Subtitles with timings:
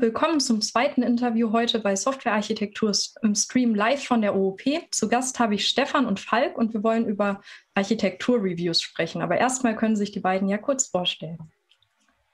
[0.00, 4.60] Willkommen zum zweiten Interview heute bei Softwarearchitektur im Stream live von der OOP.
[4.90, 7.40] Zu Gast habe ich Stefan und Falk und wir wollen über
[7.74, 9.22] Architektur-Reviews sprechen.
[9.22, 11.38] Aber erstmal können sich die beiden ja kurz vorstellen.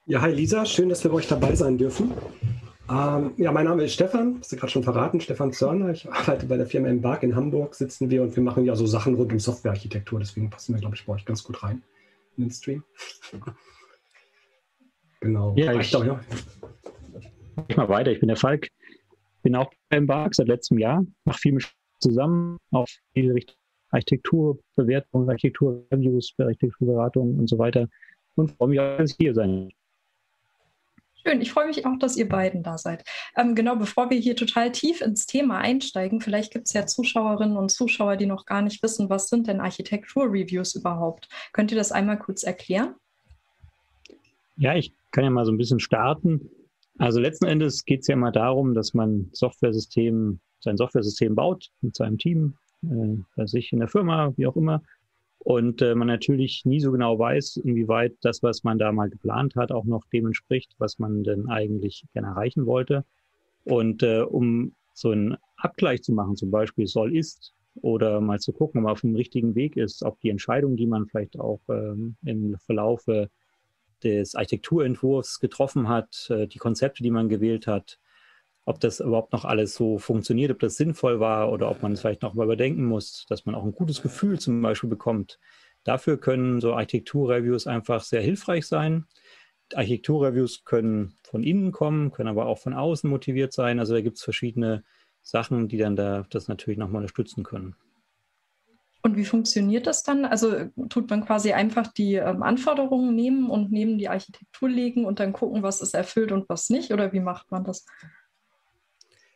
[0.05, 2.13] Ja, hi Lisa, schön, dass wir bei euch dabei sein dürfen.
[2.87, 5.89] Ähm, ja, mein Name ist Stefan, hast du gerade schon verraten, Stefan Zörner.
[5.89, 8.85] Ich arbeite bei der Firma Embark in Hamburg, sitzen wir und wir machen ja so
[8.85, 10.19] Sachen rund um Softwarearchitektur.
[10.19, 11.81] Deswegen passen wir, glaube ich, bei euch ganz gut rein
[12.37, 12.83] in den Stream.
[15.19, 15.55] genau.
[15.55, 16.19] Ja, ich, ich, ja
[17.67, 18.11] ich mal weiter.
[18.11, 18.69] Ich bin der Falk,
[19.43, 23.55] bin auch beim Bark seit letztem Jahr, mache viel mit zusammen, auch viel Richtung
[23.91, 27.87] Architekturbewertung, Architekturreviews, Architekturberatung und so weiter
[28.35, 29.71] und freue mich auch, dass ich hier sein
[31.27, 33.03] Schön, ich freue mich auch, dass ihr beiden da seid.
[33.35, 37.57] Ähm, genau, bevor wir hier total tief ins Thema einsteigen, vielleicht gibt es ja Zuschauerinnen
[37.57, 41.27] und Zuschauer, die noch gar nicht wissen, was sind denn Architekturreviews überhaupt?
[41.51, 42.93] Könnt ihr das einmal kurz erklären?
[44.55, 46.51] Ja, ich kann ja mal so ein bisschen starten.
[46.97, 51.95] Also letzten Endes geht es ja immer darum, dass man Softwaresystem, sein Softwaresystem baut mit
[51.95, 54.81] seinem Team, äh, bei sich in der Firma, wie auch immer.
[55.39, 59.55] Und äh, man natürlich nie so genau weiß, inwieweit das, was man da mal geplant
[59.55, 63.05] hat, auch noch dem entspricht, was man denn eigentlich gerne erreichen wollte.
[63.63, 68.53] Und äh, um so einen Abgleich zu machen, zum Beispiel soll ist, oder mal zu
[68.53, 71.59] gucken, ob man auf dem richtigen Weg ist, ob die Entscheidung, die man vielleicht auch
[71.69, 73.29] ähm, im Verlaufe
[74.05, 77.99] des Architekturentwurfs getroffen hat, äh, die Konzepte, die man gewählt hat,
[78.65, 82.01] ob das überhaupt noch alles so funktioniert, ob das sinnvoll war oder ob man es
[82.01, 85.39] vielleicht noch mal überdenken muss, dass man auch ein gutes Gefühl zum Beispiel bekommt.
[85.83, 89.05] Dafür können so Architekturreviews einfach sehr hilfreich sein.
[89.73, 93.79] Architekturreviews können von innen kommen, können aber auch von außen motiviert sein.
[93.79, 94.83] Also da gibt es verschiedene
[95.21, 97.75] Sachen, die dann da das natürlich nochmal unterstützen können.
[99.05, 100.25] Und wie funktioniert das dann?
[100.25, 105.19] Also tut man quasi einfach die ähm, Anforderungen nehmen und neben die Architektur legen und
[105.19, 106.91] dann gucken, was ist erfüllt und was nicht?
[106.91, 107.85] Oder wie macht man das?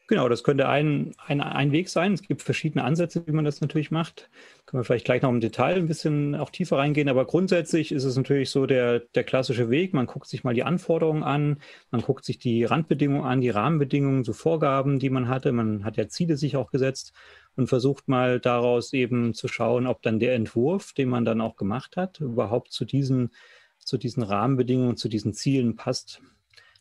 [0.07, 2.13] Genau, das könnte ein, ein, ein Weg sein.
[2.13, 4.31] Es gibt verschiedene Ansätze, wie man das natürlich macht.
[4.65, 7.07] Können wir vielleicht gleich noch im Detail ein bisschen auch tiefer reingehen.
[7.07, 9.93] Aber grundsätzlich ist es natürlich so der, der klassische Weg.
[9.93, 11.59] Man guckt sich mal die Anforderungen an,
[11.91, 15.51] man guckt sich die Randbedingungen an, die Rahmenbedingungen, so Vorgaben, die man hatte.
[15.51, 17.13] Man hat ja Ziele sich auch gesetzt
[17.59, 21.57] und versucht mal daraus eben zu schauen, ob dann der Entwurf, den man dann auch
[21.57, 23.31] gemacht hat, überhaupt zu diesen,
[23.79, 26.21] zu diesen Rahmenbedingungen, zu diesen Zielen passt.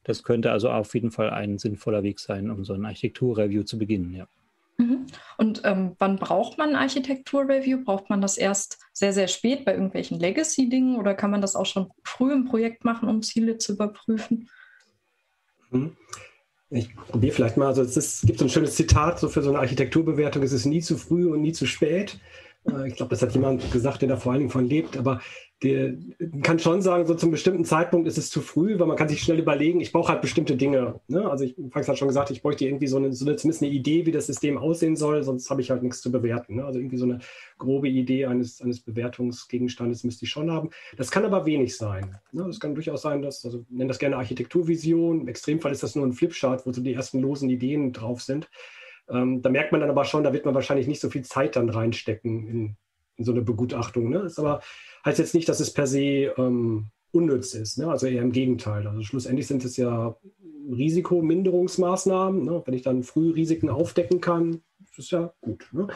[0.05, 3.77] Das könnte also auf jeden Fall ein sinnvoller Weg sein, um so ein Architekturreview zu
[3.77, 4.28] beginnen, ja.
[4.77, 5.06] Mhm.
[5.37, 7.83] Und ähm, wann braucht man ein Architekturreview?
[7.84, 11.67] Braucht man das erst sehr, sehr spät bei irgendwelchen Legacy-Dingen oder kann man das auch
[11.67, 14.49] schon früh im Projekt machen, um Ziele zu überprüfen?
[15.71, 15.97] Mhm.
[16.71, 19.59] Ich probiere vielleicht mal, also es, gibt so ein schönes Zitat so für so eine
[19.59, 22.21] Architekturbewertung, es ist nie zu früh und nie zu spät.
[22.73, 25.21] Äh, ich glaube, das hat jemand gesagt, der da vor allen Dingen von lebt, aber
[25.62, 25.95] der
[26.43, 29.21] kann schon sagen, so zum bestimmten Zeitpunkt ist es zu früh, weil man kann sich
[29.21, 31.01] schnell überlegen, ich brauche halt bestimmte Dinge.
[31.09, 31.29] Ne?
[31.29, 33.73] Also ich Frank hat schon gesagt, ich bräuchte irgendwie so eine, so eine, zumindest eine
[33.73, 36.56] Idee, wie das System aussehen soll, sonst habe ich halt nichts zu bewerten.
[36.56, 36.65] Ne?
[36.65, 37.19] Also irgendwie so eine
[37.59, 40.71] grobe Idee eines, eines Bewertungsgegenstandes müsste ich schon haben.
[40.97, 42.17] Das kann aber wenig sein.
[42.31, 42.45] Ne?
[42.47, 45.23] Das kann durchaus sein, dass, also nennen das gerne Architekturvision.
[45.23, 48.49] Im Extremfall ist das nur ein Flipchart, wo so die ersten losen Ideen drauf sind.
[49.10, 51.56] Ähm, da merkt man dann aber schon, da wird man wahrscheinlich nicht so viel Zeit
[51.56, 52.76] dann reinstecken in,
[53.16, 54.10] in so eine Begutachtung.
[54.10, 54.20] Ne?
[54.20, 54.60] Ist aber
[55.04, 57.78] heißt jetzt nicht, dass es per se ähm, unnütz ist.
[57.78, 57.88] Ne?
[57.88, 58.86] Also eher im Gegenteil.
[58.86, 60.16] Also schlussendlich sind es ja
[60.70, 62.44] Risikominderungsmaßnahmen.
[62.44, 62.62] Ne?
[62.64, 64.62] Wenn ich dann früh Risiken aufdecken kann,
[64.98, 65.69] ist ja gut.
[65.72, 65.86] Ne?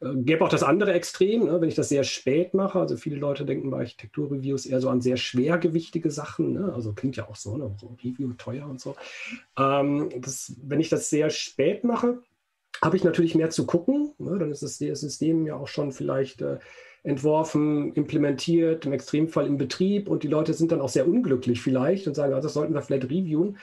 [0.00, 1.60] Äh, gäbe auch das andere Extrem, ne?
[1.60, 2.80] wenn ich das sehr spät mache.
[2.80, 6.52] Also viele Leute denken bei Architekturreviews eher so an sehr schwergewichtige Sachen.
[6.52, 6.72] Ne?
[6.74, 7.74] Also klingt ja auch so, ne?
[8.04, 8.96] Review teuer und so.
[9.56, 12.22] Ähm, das, wenn ich das sehr spät mache,
[12.82, 14.12] habe ich natürlich mehr zu gucken.
[14.18, 14.38] Ne?
[14.38, 16.58] Dann ist das System ja auch schon vielleicht äh,
[17.02, 22.06] entworfen, implementiert, im Extremfall im Betrieb und die Leute sind dann auch sehr unglücklich vielleicht
[22.06, 23.56] und sagen, also das sollten wir vielleicht reviewen.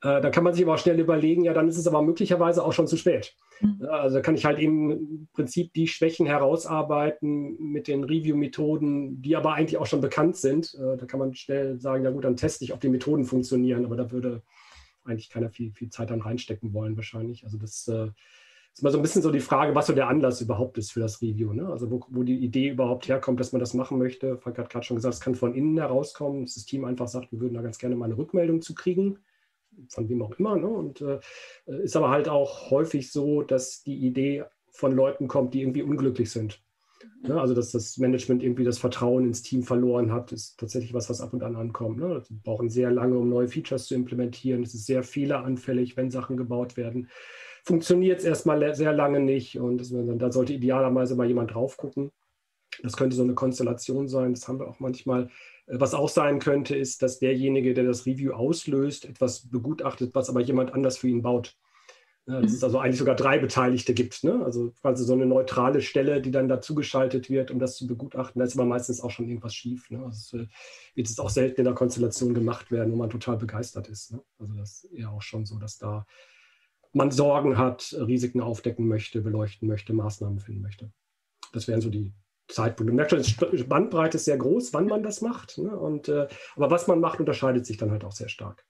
[0.00, 2.64] Äh, da kann man sich aber auch schnell überlegen, ja, dann ist es aber möglicherweise
[2.64, 3.34] auch schon zu spät.
[3.60, 3.86] Mhm.
[3.88, 9.36] Also da kann ich halt eben im Prinzip die Schwächen herausarbeiten mit den Review-Methoden, die
[9.36, 10.74] aber eigentlich auch schon bekannt sind.
[10.74, 13.84] Äh, da kann man schnell sagen, ja gut, dann teste ich, ob die Methoden funktionieren,
[13.84, 14.42] aber da würde
[15.04, 17.44] eigentlich keiner viel, viel Zeit dann reinstecken wollen wahrscheinlich.
[17.44, 18.08] Also das äh,
[18.78, 21.00] ist mal so ein bisschen so die Frage, was so der Anlass überhaupt ist für
[21.00, 21.52] das Review.
[21.52, 21.66] Ne?
[21.66, 24.38] Also wo, wo, die Idee überhaupt herkommt, dass man das machen möchte.
[24.38, 27.40] Frank hat gerade schon gesagt, es kann von innen herauskommen, das Team einfach sagt, wir
[27.40, 29.18] würden da ganz gerne mal eine Rückmeldung zu kriegen.
[29.88, 30.56] von wem auch immer.
[30.56, 30.68] Ne?
[30.68, 31.18] Und äh,
[31.82, 36.30] ist aber halt auch häufig so, dass die Idee von Leuten kommt, die irgendwie unglücklich
[36.30, 36.62] sind.
[37.22, 37.40] Ne?
[37.40, 41.20] also, dass das Management irgendwie das Vertrauen ins Team verloren hat, ist tatsächlich was, was
[41.20, 41.98] ab und an ankommt.
[41.98, 42.22] Ne?
[42.24, 44.62] Sie brauchen sehr lange, um neue Features zu implementieren.
[44.62, 47.08] Es ist sehr fehleranfällig, wenn Sachen gebaut werden.
[47.64, 52.10] Funktioniert es erstmal sehr lange nicht und das, da sollte idealerweise mal jemand drauf gucken.
[52.82, 54.34] Das könnte so eine Konstellation sein.
[54.34, 55.30] Das haben wir auch manchmal.
[55.66, 60.28] Äh, was auch sein könnte, ist, dass derjenige, der das Review auslöst, etwas begutachtet, was
[60.28, 61.56] aber jemand anders für ihn baut.
[62.26, 64.22] Ja, dass es also eigentlich sogar drei Beteiligte gibt.
[64.22, 64.44] Ne?
[64.44, 68.38] Also quasi so eine neutrale Stelle, die dann dazugeschaltet wird, um das zu begutachten.
[68.38, 69.88] Da ist aber meistens auch schon irgendwas schief.
[69.88, 70.04] Ne?
[70.04, 70.48] Also es
[70.94, 74.12] wird es auch selten in der Konstellation gemacht werden, wo man total begeistert ist.
[74.12, 74.20] Ne?
[74.38, 76.06] Also das ist eher auch schon so, dass da
[76.92, 80.90] man Sorgen hat, Risiken aufdecken möchte, beleuchten möchte, Maßnahmen finden möchte.
[81.52, 82.12] Das wären so die
[82.48, 82.92] Zeitpunkte.
[82.92, 85.58] Man merkt schon, die Bandbreite ist sehr groß, wann man das macht.
[85.58, 85.76] Ne?
[85.76, 88.64] Und, äh, aber was man macht, unterscheidet sich dann halt auch sehr stark.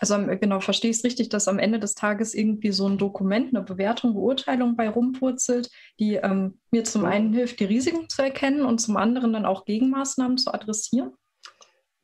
[0.00, 3.54] Also genau, verstehe ich es richtig, dass am Ende des Tages irgendwie so ein Dokument,
[3.54, 8.64] eine Bewertung, Beurteilung bei rumpurzelt, die ähm, mir zum einen hilft, die Risiken zu erkennen
[8.64, 11.12] und zum anderen dann auch Gegenmaßnahmen zu adressieren?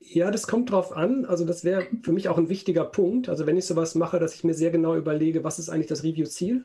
[0.08, 1.24] Ja, das kommt drauf an.
[1.24, 3.28] Also das wäre für mich auch ein wichtiger Punkt.
[3.28, 6.04] Also wenn ich sowas mache, dass ich mir sehr genau überlege, was ist eigentlich das
[6.04, 6.64] Review-Ziel?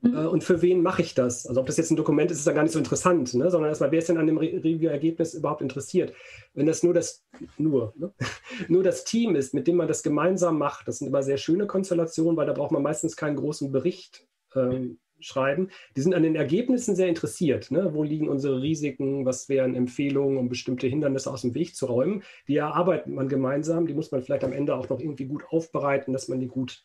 [0.00, 0.14] Mhm.
[0.14, 1.46] Äh, und für wen mache ich das?
[1.46, 3.50] Also ob das jetzt ein Dokument ist, ist dann gar nicht so interessant, ne?
[3.50, 6.12] sondern erstmal, wer ist denn an dem Re Review-Ergebnis überhaupt interessiert?
[6.54, 7.24] Wenn das nur das,
[7.56, 8.12] nur, ne?
[8.68, 11.66] nur das Team ist, mit dem man das gemeinsam macht, das sind immer sehr schöne
[11.66, 14.24] Konstellationen, weil da braucht man meistens keinen großen Bericht
[14.54, 15.68] ähm, schreiben.
[15.96, 17.70] Die sind an den Ergebnissen sehr interessiert.
[17.70, 17.94] Ne?
[17.94, 19.24] Wo liegen unsere Risiken?
[19.24, 22.22] Was wären Empfehlungen, um bestimmte Hindernisse aus dem Weg zu räumen?
[22.46, 23.86] Die erarbeitet man gemeinsam.
[23.86, 26.84] Die muss man vielleicht am Ende auch noch irgendwie gut aufbereiten, dass man die gut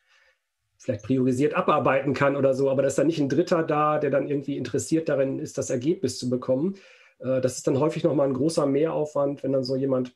[0.83, 4.09] vielleicht priorisiert abarbeiten kann oder so, aber da ist dann nicht ein Dritter da, der
[4.09, 6.75] dann irgendwie interessiert darin ist, das Ergebnis zu bekommen.
[7.19, 10.15] Äh, das ist dann häufig nochmal ein großer Mehraufwand, wenn dann so jemand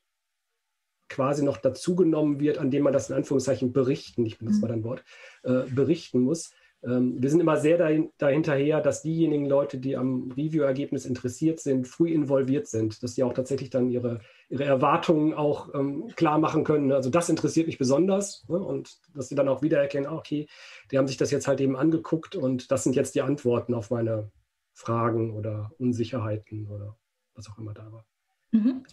[1.09, 4.83] quasi noch dazugenommen wird, an dem man das in Anführungszeichen berichten, ich benutze mal dein
[4.83, 5.05] Wort,
[5.43, 6.51] äh, berichten muss.
[6.83, 11.87] Ähm, wir sind immer sehr dahin, dahinterher, dass diejenigen Leute, die am Review-Ergebnis interessiert sind,
[11.87, 16.63] früh involviert sind, dass sie auch tatsächlich dann ihre, ihre Erwartungen auch ähm, klar machen
[16.63, 16.91] können.
[16.91, 18.59] Also das interessiert mich besonders ne?
[18.59, 20.47] und dass sie dann auch wiedererkennen, ah, okay,
[20.91, 23.89] die haben sich das jetzt halt eben angeguckt und das sind jetzt die Antworten auf
[23.89, 24.31] meine
[24.73, 26.97] Fragen oder Unsicherheiten oder
[27.33, 28.05] was auch immer da war.
[28.51, 28.83] Mhm.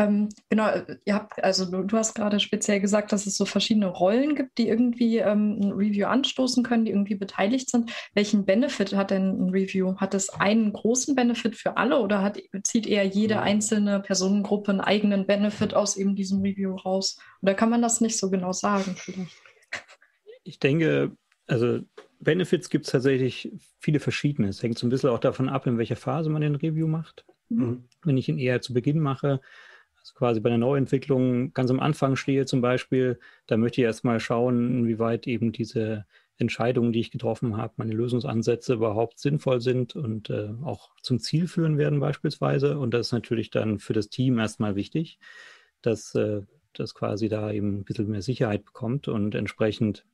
[0.00, 3.44] Ähm, genau, äh, ihr habt, also du, du, hast gerade speziell gesagt, dass es so
[3.44, 7.92] verschiedene Rollen gibt, die irgendwie ähm, ein Review anstoßen können, die irgendwie beteiligt sind.
[8.14, 9.96] Welchen Benefit hat denn ein Review?
[9.96, 14.80] Hat es einen großen Benefit für alle oder hat, zieht eher jede einzelne Personengruppe einen
[14.80, 17.18] eigenen Benefit aus eben diesem Review raus?
[17.42, 19.36] Oder kann man das nicht so genau sagen vielleicht?
[20.44, 21.12] Ich denke,
[21.46, 21.80] also
[22.20, 24.48] Benefits gibt es tatsächlich viele verschiedene.
[24.48, 27.26] Es hängt so ein bisschen auch davon ab, in welcher Phase man den Review macht.
[27.50, 27.84] Mhm.
[28.02, 29.42] Wenn ich ihn eher zu Beginn mache,
[30.00, 34.20] also quasi bei einer Neuentwicklung ganz am Anfang stehe zum Beispiel, da möchte ich erstmal
[34.20, 36.06] schauen, inwieweit eben diese
[36.38, 41.46] Entscheidungen, die ich getroffen habe, meine Lösungsansätze überhaupt sinnvoll sind und äh, auch zum Ziel
[41.46, 42.78] führen werden beispielsweise.
[42.78, 45.18] Und das ist natürlich dann für das Team erstmal wichtig,
[45.82, 46.40] dass äh,
[46.72, 50.06] das quasi da eben ein bisschen mehr Sicherheit bekommt und entsprechend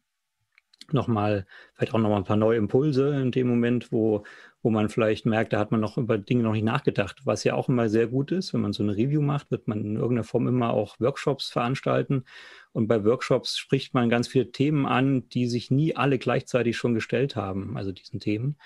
[0.93, 4.25] nochmal, vielleicht auch nochmal ein paar neue Impulse in dem Moment, wo,
[4.62, 7.55] wo man vielleicht merkt, da hat man noch über Dinge noch nicht nachgedacht, was ja
[7.55, 8.55] auch immer sehr gut ist.
[8.55, 12.25] Wenn man so eine Review macht, wird man in irgendeiner Form immer auch Workshops veranstalten.
[12.73, 16.94] Und bei Workshops spricht man ganz viele Themen an, die sich nie alle gleichzeitig schon
[16.94, 18.56] gestellt haben, also diesen Themen.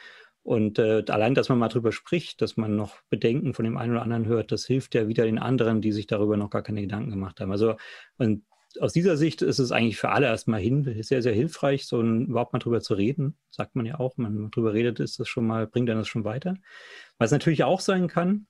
[0.42, 3.92] Und äh, allein, dass man mal drüber spricht, dass man noch Bedenken von dem einen
[3.92, 6.80] oder anderen hört, das hilft ja wieder den anderen, die sich darüber noch gar keine
[6.80, 7.52] Gedanken gemacht haben.
[7.52, 7.76] Also
[8.16, 8.42] und
[8.78, 12.26] aus dieser Sicht ist es eigentlich für alle erstmal hin, sehr, sehr hilfreich, so ein,
[12.26, 13.36] überhaupt mal drüber zu reden.
[13.50, 16.08] Sagt man ja auch, wenn man drüber redet, ist das schon mal, bringt dann das
[16.08, 16.54] schon weiter.
[17.18, 18.46] Was natürlich auch sein kann,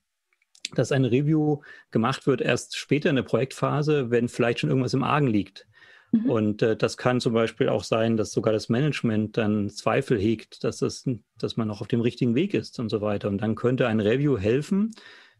[0.75, 5.03] dass ein Review gemacht wird erst später in der Projektphase, wenn vielleicht schon irgendwas im
[5.03, 5.67] Argen liegt.
[6.11, 6.29] Mhm.
[6.29, 10.63] Und äh, das kann zum Beispiel auch sein, dass sogar das Management dann Zweifel hegt,
[10.63, 13.27] dass, das, dass man noch auf dem richtigen Weg ist und so weiter.
[13.27, 14.91] Und dann könnte ein Review helfen,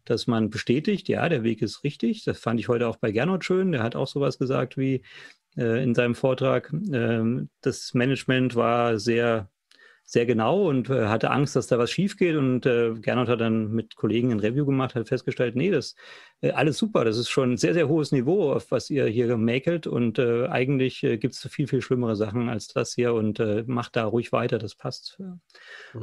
[0.06, 2.24] dass man bestätigt, ja, der Weg ist richtig.
[2.24, 3.72] Das fand ich heute auch bei Gernot schön.
[3.72, 5.04] Der hat auch sowas gesagt wie
[5.58, 6.72] äh, in seinem Vortrag.
[6.92, 9.50] Äh, das Management war sehr,
[10.04, 12.36] sehr genau und äh, hatte Angst, dass da was schief geht.
[12.36, 15.96] Und äh, Gernot hat dann mit Kollegen ein Review gemacht, hat festgestellt, nee, das
[16.42, 17.06] äh, alles super.
[17.06, 19.88] Das ist schon ein sehr, sehr hohes Niveau, auf was ihr hier gemäkelt.
[19.88, 23.64] Und äh, eigentlich äh, gibt es viel, viel schlimmere Sachen als das hier und äh,
[23.68, 25.18] macht da ruhig weiter, das passt.
[25.20, 25.40] Mhm.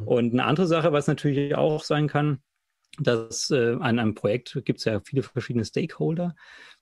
[0.07, 2.41] Und eine andere Sache, was natürlich auch sein kann,
[3.01, 6.35] dass äh, an einem Projekt gibt es ja viele verschiedene Stakeholder.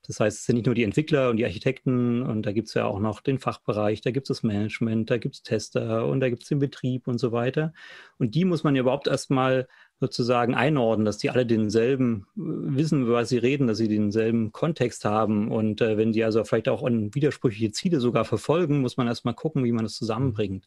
[0.07, 2.75] Das heißt, es sind nicht nur die Entwickler und die Architekten und da gibt es
[2.75, 6.21] ja auch noch den Fachbereich, da gibt es das Management, da gibt es Tester und
[6.21, 7.73] da gibt es den Betrieb und so weiter.
[8.19, 9.67] Und die muss man ja überhaupt erstmal
[9.99, 15.05] sozusagen einordnen, dass die alle denselben äh, wissen, was sie reden, dass sie denselben Kontext
[15.05, 15.51] haben.
[15.51, 19.65] Und äh, wenn die also vielleicht auch widersprüchliche Ziele sogar verfolgen, muss man erstmal gucken,
[19.65, 20.67] wie man das zusammenbringt.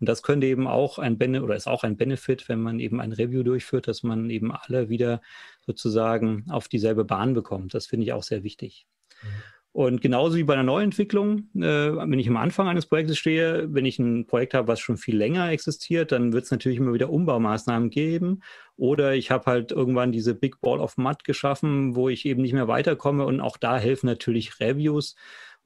[0.00, 3.00] Und das könnte eben auch ein Benefit oder ist auch ein Benefit, wenn man eben
[3.00, 5.20] ein Review durchführt, dass man eben alle wieder
[5.66, 7.74] sozusagen auf dieselbe Bahn bekommt.
[7.74, 8.86] Das finde ich auch sehr wichtig.
[9.22, 9.28] Mhm.
[9.72, 13.84] Und genauso wie bei einer Neuentwicklung, äh, wenn ich am Anfang eines Projektes stehe, wenn
[13.84, 17.10] ich ein Projekt habe, was schon viel länger existiert, dann wird es natürlich immer wieder
[17.10, 18.42] Umbaumaßnahmen geben.
[18.76, 22.52] Oder ich habe halt irgendwann diese Big Ball of Mud geschaffen, wo ich eben nicht
[22.52, 23.24] mehr weiterkomme.
[23.24, 25.14] Und auch da helfen natürlich Reviews,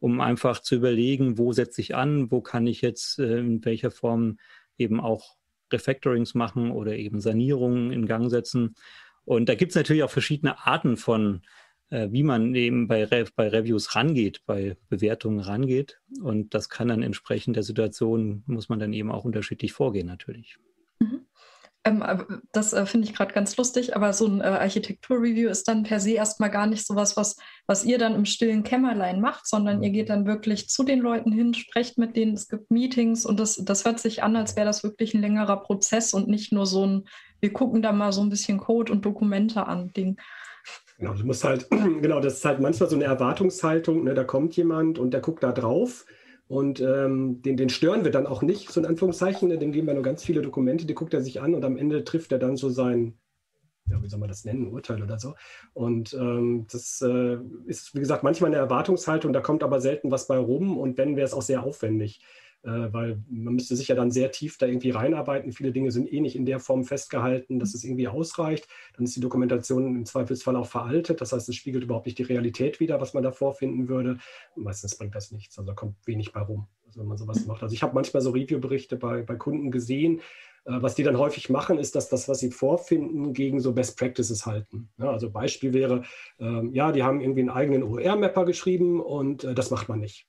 [0.00, 3.90] um einfach zu überlegen, wo setze ich an, wo kann ich jetzt äh, in welcher
[3.90, 4.36] Form
[4.76, 5.36] eben auch
[5.72, 8.74] Refactorings machen oder eben Sanierungen in Gang setzen.
[9.24, 11.40] Und da gibt es natürlich auch verschiedene Arten von
[11.90, 16.00] wie man eben bei, Re bei Reviews rangeht, bei Bewertungen rangeht.
[16.22, 20.56] Und das kann dann entsprechend der Situation, muss man dann eben auch unterschiedlich vorgehen natürlich.
[20.98, 21.26] Mhm.
[21.84, 22.02] Ähm,
[22.52, 26.00] das äh, finde ich gerade ganz lustig, aber so ein äh, Architekturreview ist dann per
[26.00, 27.14] se erstmal gar nicht so was,
[27.66, 31.30] was ihr dann im stillen Kämmerlein macht, sondern ihr geht dann wirklich zu den Leuten
[31.30, 34.66] hin, sprecht mit denen, es gibt Meetings und das, das hört sich an, als wäre
[34.66, 37.04] das wirklich ein längerer Prozess und nicht nur so ein,
[37.40, 40.18] wir gucken da mal so ein bisschen Code und Dokumente an Ding.
[40.98, 44.56] Genau, du musst halt, genau, das ist halt manchmal so eine Erwartungshaltung, ne, da kommt
[44.56, 46.06] jemand und der guckt da drauf
[46.46, 49.86] und ähm, den, den stören wir dann auch nicht, so in Anführungszeichen, ne, dem geben
[49.86, 52.38] wir nur ganz viele Dokumente, die guckt er sich an und am Ende trifft er
[52.38, 53.18] dann so sein,
[53.86, 55.34] ja, wie soll man das nennen, Urteil oder so.
[55.74, 60.26] Und ähm, das äh, ist, wie gesagt, manchmal eine Erwartungshaltung, da kommt aber selten was
[60.26, 62.22] bei rum und wenn, wäre es auch sehr aufwendig.
[62.64, 65.52] Äh, weil man müsste sich ja dann sehr tief da irgendwie reinarbeiten.
[65.52, 68.66] Viele Dinge sind eh nicht in der Form festgehalten, dass es irgendwie ausreicht.
[68.96, 71.20] Dann ist die Dokumentation im Zweifelsfall auch veraltet.
[71.20, 74.18] Das heißt, es spiegelt überhaupt nicht die Realität wider, was man da vorfinden würde.
[74.56, 75.58] Meistens bringt das nichts.
[75.58, 77.62] Also da kommt wenig bei rum, also wenn man sowas macht.
[77.62, 80.22] Also ich habe manchmal so Review-Berichte bei, bei Kunden gesehen.
[80.64, 83.98] Äh, was die dann häufig machen, ist, dass das, was sie vorfinden, gegen so Best
[83.98, 84.88] Practices halten.
[84.96, 86.04] Ja, also Beispiel wäre,
[86.38, 90.26] ähm, ja, die haben irgendwie einen eigenen OER-Mapper geschrieben und äh, das macht man nicht.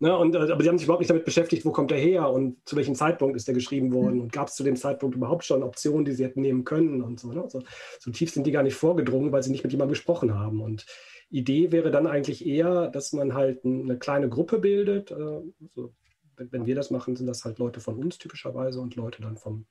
[0.00, 2.28] Ne, und, äh, aber sie haben sich überhaupt nicht damit beschäftigt, wo kommt er her
[2.28, 5.44] und zu welchem Zeitpunkt ist er geschrieben worden und gab es zu dem Zeitpunkt überhaupt
[5.44, 7.32] schon Optionen, die sie hätten nehmen können und so.
[7.32, 7.42] Ne?
[7.42, 7.62] Also,
[8.00, 10.60] so tief sind die gar nicht vorgedrungen, weil sie nicht mit jemandem gesprochen haben.
[10.60, 10.84] Und
[11.30, 15.12] Idee wäre dann eigentlich eher, dass man halt eine kleine Gruppe bildet.
[15.12, 15.40] Äh,
[16.36, 19.36] wenn, wenn wir das machen, sind das halt Leute von uns typischerweise und Leute dann
[19.36, 19.66] vom,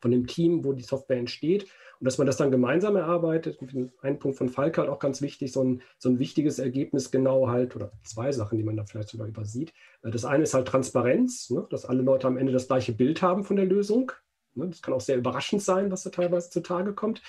[0.00, 1.66] von dem Team, wo die Software entsteht.
[2.00, 3.58] Und dass man das dann gemeinsam erarbeitet,
[4.02, 7.48] ein Punkt von Falk halt auch ganz wichtig, so ein, so ein wichtiges Ergebnis genau
[7.48, 9.72] halt, oder zwei Sachen, die man da vielleicht sogar übersieht.
[10.02, 13.20] Äh, das eine ist halt Transparenz, ne, dass alle Leute am Ende das gleiche Bild
[13.22, 14.12] haben von der Lösung.
[14.54, 17.20] Ne, das kann auch sehr überraschend sein, was da teilweise zutage kommt.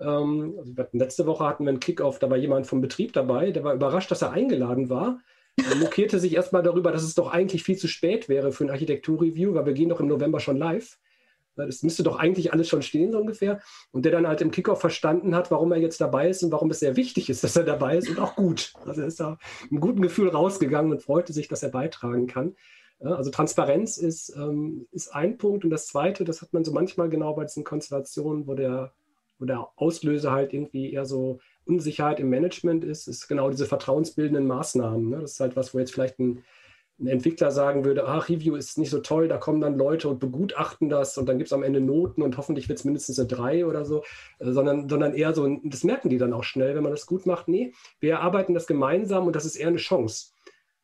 [0.00, 3.62] Ähm, also letzte Woche hatten wir einen Kickoff, da war jemand vom Betrieb dabei, der
[3.62, 5.20] war überrascht, dass er eingeladen war.
[5.56, 8.70] Er mokierte sich erstmal darüber, dass es doch eigentlich viel zu spät wäre für ein
[8.70, 10.98] Architekturreview, weil wir gehen doch im November schon live.
[11.56, 13.60] Das müsste doch eigentlich alles schon stehen, so ungefähr.
[13.90, 16.70] Und der dann halt im Kickoff verstanden hat, warum er jetzt dabei ist und warum
[16.70, 18.72] es sehr wichtig ist, dass er dabei ist und auch gut.
[18.84, 22.26] Also er ist da mit einem guten Gefühl rausgegangen und freute sich, dass er beitragen
[22.26, 22.54] kann.
[23.00, 25.64] Also Transparenz ist, ähm, ist ein Punkt.
[25.64, 28.92] Und das Zweite, das hat man so manchmal genau bei diesen Konstellationen, wo der,
[29.38, 34.46] wo der Auslöser halt irgendwie eher so Unsicherheit im Management ist, ist genau diese vertrauensbildenden
[34.46, 35.10] Maßnahmen.
[35.10, 35.20] Ne?
[35.20, 36.44] Das ist halt was, wo jetzt vielleicht ein
[36.98, 40.18] ein Entwickler sagen würde, ach, Review ist nicht so toll, da kommen dann Leute und
[40.18, 43.28] begutachten das und dann gibt es am Ende Noten und hoffentlich wird es mindestens eine
[43.28, 44.02] 3 oder so,
[44.38, 47.26] äh, sondern, sondern eher so, das merken die dann auch schnell, wenn man das gut
[47.26, 47.48] macht.
[47.48, 50.32] Nee, wir erarbeiten das gemeinsam und das ist eher eine Chance.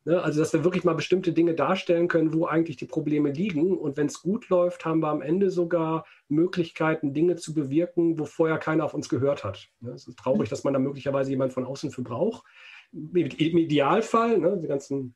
[0.05, 0.21] Ne?
[0.21, 3.77] Also, dass wir wirklich mal bestimmte Dinge darstellen können, wo eigentlich die Probleme liegen.
[3.77, 8.25] Und wenn es gut läuft, haben wir am Ende sogar Möglichkeiten, Dinge zu bewirken, wo
[8.25, 9.69] vorher keiner auf uns gehört hat.
[9.79, 9.91] Ne?
[9.91, 12.45] Es ist traurig, dass man da möglicherweise jemand von außen für braucht.
[12.91, 15.15] Im Idealfall, ne, die ganzen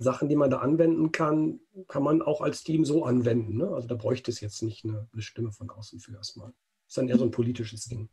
[0.00, 3.58] Sachen, die man da anwenden kann, kann man auch als Team so anwenden.
[3.58, 3.68] Ne?
[3.68, 6.48] Also da bräuchte es jetzt nicht eine, eine Stimme von außen für erstmal.
[6.48, 8.08] Das ist dann eher so ein politisches Ding.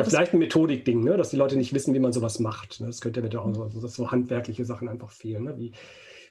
[0.00, 1.16] Aber vielleicht ein Methodik-Ding, ne?
[1.16, 2.80] dass die Leute nicht wissen, wie man sowas macht.
[2.80, 2.88] Ne?
[2.88, 5.44] Das könnte ja auch so, dass so handwerkliche Sachen einfach fehlen.
[5.44, 5.56] Ne?
[5.56, 5.72] Wie,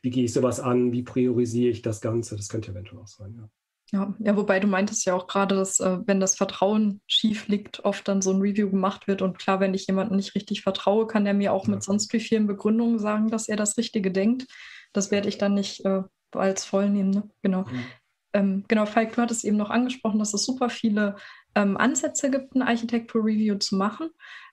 [0.01, 0.91] wie gehe ich sowas an?
[0.91, 2.35] Wie priorisiere ich das Ganze?
[2.35, 3.49] Das könnte eventuell auch sein, ja.
[3.91, 7.85] Ja, ja, wobei du meintest ja auch gerade, dass äh, wenn das Vertrauen schief liegt,
[7.85, 9.21] oft dann so ein Review gemacht wird.
[9.21, 11.75] Und klar, wenn ich jemandem nicht richtig vertraue, kann der mir auch ja.
[11.75, 14.47] mit sonst wie vielen Begründungen sagen, dass er das Richtige denkt.
[14.91, 16.01] Das werde ich dann nicht äh,
[16.31, 17.11] als voll nehmen.
[17.11, 17.29] Ne?
[17.43, 17.61] Genau.
[17.61, 17.85] Mhm.
[18.33, 21.15] Ähm, genau, Falk, du hattest eben noch angesprochen, dass es super viele
[21.53, 24.09] ähm, Ansätze gibt, ein Architektur-Review zu machen.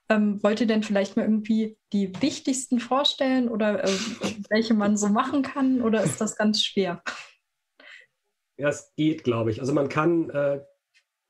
[0.09, 3.91] Ähm, wollt ihr denn vielleicht mal irgendwie die wichtigsten vorstellen oder äh,
[4.49, 5.81] welche man so machen kann?
[5.81, 7.01] Oder ist das ganz schwer?
[8.63, 9.59] Ja, es geht, glaube ich.
[9.59, 10.61] Also man kann, äh,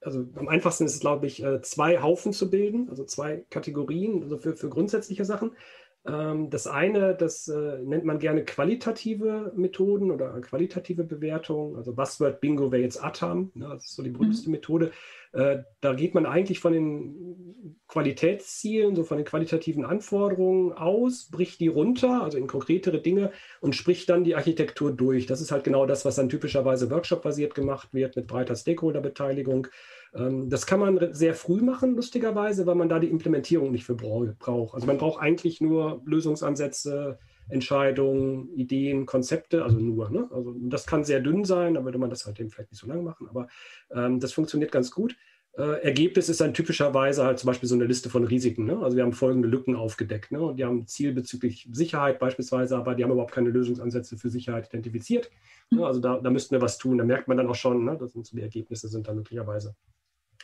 [0.02, 4.22] also am einfachsten ist es, glaube ich, äh, zwei Haufen zu bilden, also zwei Kategorien,
[4.22, 5.56] also für, für grundsätzliche Sachen.
[6.06, 11.78] Ähm, das eine, das äh, nennt man gerne qualitative Methoden oder qualitative Bewertung.
[11.78, 14.56] Also Buzzword Bingo wäre jetzt ATAM, ne, das ist so die berühmteste mhm.
[14.56, 14.92] Methode.
[15.32, 21.62] Äh, da geht man eigentlich von den Qualitätszielen, so von den qualitativen Anforderungen aus, bricht
[21.62, 23.32] die runter, also in konkretere Dinge
[23.62, 25.26] und spricht dann die Architektur durch.
[25.26, 29.68] Das ist halt genau das, was dann typischerweise Workshop-basiert gemacht wird mit breiter Stakeholder-Beteiligung.
[30.16, 34.76] Das kann man sehr früh machen, lustigerweise, weil man da die Implementierung nicht für braucht.
[34.76, 37.18] Also man braucht eigentlich nur Lösungsansätze,
[37.50, 40.12] Entscheidungen, Ideen, Konzepte, also nur.
[40.12, 40.30] Ne?
[40.32, 42.88] Also das kann sehr dünn sein, da würde man das halt eben vielleicht nicht so
[42.88, 43.48] lange machen, aber
[43.92, 45.16] ähm, das funktioniert ganz gut.
[45.56, 48.66] Äh, Ergebnis ist dann typischerweise halt zum Beispiel so eine Liste von Risiken.
[48.66, 48.80] Ne?
[48.82, 50.32] Also wir haben folgende Lücken aufgedeckt.
[50.32, 50.42] Ne?
[50.42, 54.70] Und die haben Ziel bezüglich Sicherheit beispielsweise, aber die haben überhaupt keine Lösungsansätze für Sicherheit
[54.70, 55.30] identifiziert.
[55.70, 55.86] Ne?
[55.86, 56.98] Also da, da müssten wir was tun.
[56.98, 57.98] Da merkt man dann auch schon, ne?
[58.00, 59.76] das sind so die Ergebnisse, sind dann möglicherweise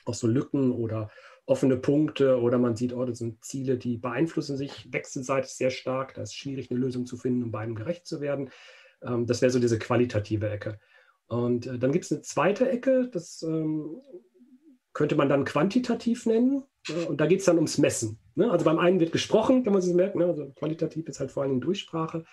[0.09, 1.09] auch so Lücken oder
[1.45, 6.13] offene Punkte oder man sieht, oh, das sind Ziele, die beeinflussen sich wechselseitig sehr stark.
[6.13, 8.49] Da ist schwierig, eine Lösung zu finden, um beiden gerecht zu werden.
[9.01, 10.79] Ähm, das wäre so diese qualitative Ecke.
[11.27, 14.01] Und äh, dann gibt es eine zweite Ecke, das ähm,
[14.93, 16.63] könnte man dann quantitativ nennen.
[16.87, 18.19] Äh, und da geht es dann ums Messen.
[18.35, 18.51] Ne?
[18.51, 20.19] Also beim einen wird gesprochen, kann man sich merken.
[20.19, 20.25] Ne?
[20.25, 22.25] Also qualitativ ist halt vor allem Durchsprache.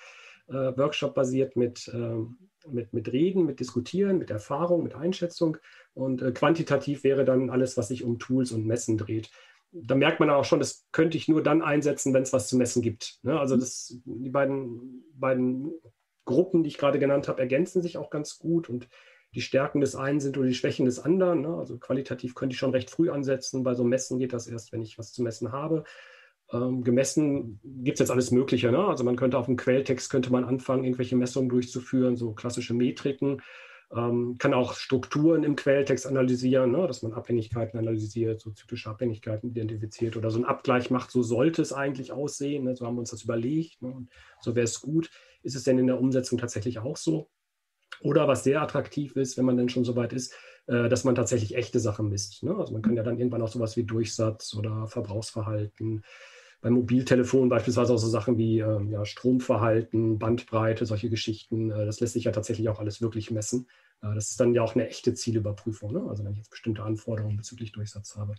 [0.49, 2.39] Äh, Workshop basiert mit, ähm,
[2.69, 5.57] mit, mit Reden, mit Diskutieren, mit Erfahrung, mit Einschätzung.
[5.95, 9.31] Und äh, quantitativ wäre dann alles, was sich um Tools und Messen dreht.
[9.73, 12.57] Da merkt man auch schon, das könnte ich nur dann einsetzen, wenn es was zu
[12.57, 13.19] messen gibt.
[13.23, 13.39] Ne?
[13.39, 15.73] Also das, die beiden, beiden
[16.25, 18.89] Gruppen, die ich gerade genannt habe, ergänzen sich auch ganz gut und
[19.35, 21.43] die Stärken des einen sind oder die Schwächen des anderen.
[21.43, 21.55] Ne?
[21.57, 23.65] Also qualitativ könnte ich schon recht früh ansetzen.
[23.65, 25.85] Bei so Messen geht das erst, wenn ich was zu messen habe.
[26.53, 28.71] Ähm, gemessen gibt es jetzt alles Mögliche.
[28.71, 28.79] Ne?
[28.79, 33.43] Also man könnte auf dem Quelltext könnte man anfangen, irgendwelche Messungen durchzuführen, so klassische Metriken.
[33.95, 39.51] Ähm, kann auch Strukturen im Quelltext analysieren, ne, dass man Abhängigkeiten analysiert, so typische Abhängigkeiten
[39.51, 43.01] identifiziert oder so einen Abgleich macht, so sollte es eigentlich aussehen, ne, so haben wir
[43.01, 44.09] uns das überlegt, ne,
[44.41, 45.11] so wäre es gut.
[45.45, 47.31] Ist es denn in der Umsetzung tatsächlich auch so?
[48.01, 50.35] Oder was sehr attraktiv ist, wenn man denn schon so weit ist,
[50.67, 52.43] äh, dass man tatsächlich echte Sachen misst.
[52.43, 52.57] Ne?
[52.57, 56.03] Also man kann ja dann irgendwann auch sowas wie Durchsatz oder Verbrauchsverhalten,
[56.67, 61.71] beim Mobiltelefon beispielsweise auch so Sachen wie äh, ja, Stromverhalten, Bandbreite, solche Geschichten.
[61.71, 63.69] Äh, das lässt sich ja tatsächlich auch alles wirklich messen.
[64.03, 65.93] Äh, das ist dann ja auch eine echte Zielüberprüfung.
[65.93, 66.05] Ne?
[66.09, 68.35] Also wenn ich jetzt bestimmte Anforderungen bezüglich Durchsatz habe.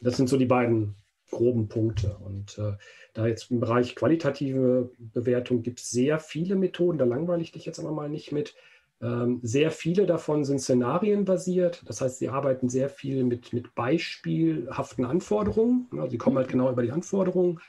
[0.00, 0.96] Das sind so die beiden
[1.30, 2.16] groben Punkte.
[2.18, 2.72] Und äh,
[3.14, 7.64] da jetzt im Bereich qualitative Bewertung gibt es sehr viele Methoden, da langweile ich dich
[7.64, 8.56] jetzt aber mal nicht mit.
[9.02, 11.82] Ähm, sehr viele davon sind szenarienbasiert.
[11.86, 15.88] Das heißt, sie arbeiten sehr viel mit, mit beispielhaften Anforderungen.
[15.92, 17.60] Also sie kommen halt genau über die Anforderungen.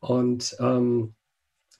[0.00, 1.14] Und ähm,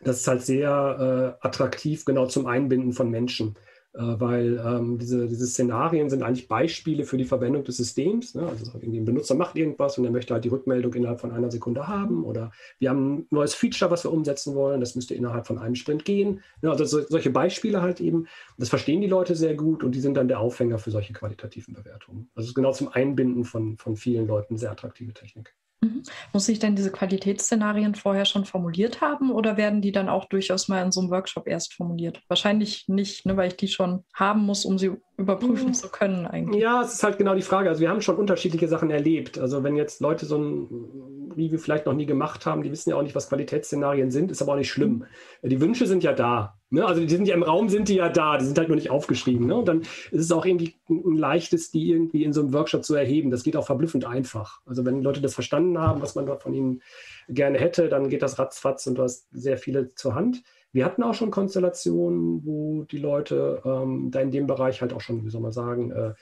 [0.01, 3.57] das ist halt sehr äh, attraktiv, genau zum Einbinden von Menschen.
[3.97, 8.35] Äh, weil ähm, diese, diese Szenarien sind eigentlich Beispiele für die Verwendung des Systems.
[8.35, 8.47] Ne?
[8.47, 11.51] Also irgendwie ein Benutzer macht irgendwas und er möchte halt die Rückmeldung innerhalb von einer
[11.51, 15.47] Sekunde haben oder wir haben ein neues Feature, was wir umsetzen wollen, das müsste innerhalb
[15.47, 16.43] von einem Sprint gehen.
[16.61, 18.27] Ja, also so, solche Beispiele halt eben,
[18.59, 21.73] das verstehen die Leute sehr gut und die sind dann der Aufhänger für solche qualitativen
[21.73, 22.29] Bewertungen.
[22.35, 25.55] Also genau zum Einbinden von, von vielen Leuten sehr attraktive Technik.
[25.81, 26.03] Mhm.
[26.33, 30.69] Muss ich denn diese Qualitätsszenarien vorher schon formuliert haben oder werden die dann auch durchaus
[30.69, 32.23] mal in so einem Workshop erst formuliert?
[32.29, 35.75] Wahrscheinlich nicht, ne, weil ich die schon haben muss, um sie überprüfen mhm.
[35.75, 36.63] zu können eigentlich.
[36.63, 37.69] Ja, es ist halt genau die Frage.
[37.69, 39.39] Also wir haben schon unterschiedliche Sachen erlebt.
[39.39, 42.97] Also wenn jetzt Leute so ein Review vielleicht noch nie gemacht haben, die wissen ja
[42.97, 45.05] auch nicht, was Qualitätsszenarien sind, ist aber auch nicht schlimm.
[45.43, 45.49] Mhm.
[45.49, 46.56] Die Wünsche sind ja da.
[46.71, 46.85] Ne?
[46.85, 48.91] Also die sind ja im Raum, sind die ja da, die sind halt nur nicht
[48.91, 49.47] aufgeschrieben.
[49.47, 49.57] Ne?
[49.57, 52.95] Und dann ist es auch irgendwie ein leichtes, die irgendwie in so einem Workshop zu
[52.95, 53.31] erheben.
[53.31, 54.61] Das geht auch verblüffend einfach.
[54.67, 56.83] Also wenn Leute das verstanden haben, was man dort von ihnen
[57.29, 60.43] gerne hätte, dann geht das ratzfatz und du hast sehr viele zur Hand.
[60.73, 65.01] Wir hatten auch schon Konstellationen, wo die Leute ähm, da in dem Bereich halt auch
[65.01, 66.13] schon, wie soll man sagen, äh,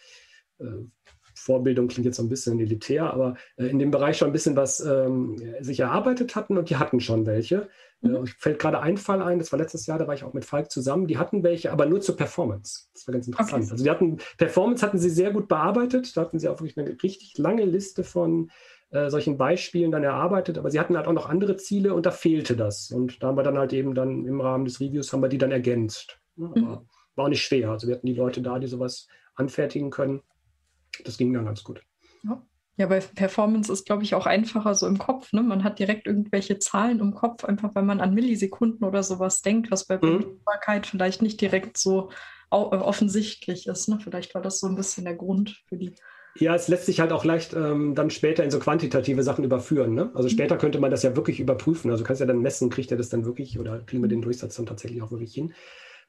[0.59, 0.87] äh,
[1.45, 4.57] Vorbildung klingt jetzt so ein bisschen elitär, aber äh, in dem Bereich schon ein bisschen
[4.57, 7.69] was ähm, sich erarbeitet hatten und die hatten schon welche.
[8.03, 8.27] Äh, mhm.
[8.27, 10.71] fällt gerade ein Fall ein, das war letztes Jahr, da war ich auch mit Falk
[10.71, 12.89] zusammen, die hatten welche, aber nur zur Performance.
[12.95, 13.65] Das war ganz interessant.
[13.65, 13.73] Okay.
[13.73, 16.97] Also die hatten, Performance hatten sie sehr gut bearbeitet, da hatten sie auch wirklich eine
[17.03, 18.51] richtig lange Liste von
[18.91, 22.11] äh, solchen Beispielen dann erarbeitet, aber sie hatten halt auch noch andere Ziele und da
[22.11, 22.91] fehlte das.
[22.91, 25.39] Und da haben wir dann halt eben dann im Rahmen des Reviews haben wir die
[25.39, 26.21] dann ergänzt.
[26.37, 26.79] Ja, mhm.
[27.17, 27.71] War auch nicht schwer.
[27.71, 30.23] Also wir hatten die Leute da, die sowas anfertigen können.
[31.05, 31.83] Das ging dann ganz gut.
[32.23, 32.43] Ja.
[32.77, 35.33] Ja, bei Performance ist, glaube ich, auch einfacher so im Kopf.
[35.33, 35.43] Ne?
[35.45, 39.71] Man hat direkt irgendwelche Zahlen im Kopf, einfach weil man an Millisekunden oder sowas denkt,
[39.71, 40.01] was bei mhm.
[40.01, 42.11] Beliebbarkeit vielleicht nicht direkt so
[42.51, 43.89] äh, offensichtlich ist.
[43.89, 44.01] Ne?
[44.03, 45.95] Vielleicht war das so ein bisschen der Grund für die.
[46.37, 49.95] Ja, es lässt sich halt auch leicht ähm, dann später in so quantitative Sachen überführen.
[49.95, 50.11] Ne?
[50.15, 50.33] Also mhm.
[50.33, 51.93] später könnte man das ja wirklich überprüfen.
[51.93, 54.23] Also du kannst ja dann messen, kriegt er das dann wirklich oder kriegen wir den
[54.23, 55.55] Durchsatz dann tatsächlich auch wirklich hin.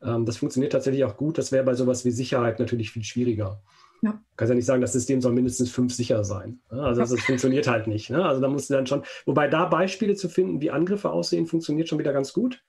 [0.01, 1.37] Ähm, das funktioniert tatsächlich auch gut.
[1.37, 3.61] Das wäre bei sowas wie Sicherheit natürlich viel schwieriger.
[4.05, 4.11] Ja.
[4.11, 6.59] Du kannst ja nicht sagen, das System soll mindestens fünf sicher sein.
[6.69, 8.11] Also das, das funktioniert halt nicht.
[8.11, 8.23] Ne?
[8.23, 11.89] Also da musst du dann schon, wobei da Beispiele zu finden, wie Angriffe aussehen, funktioniert
[11.89, 12.63] schon wieder ganz gut.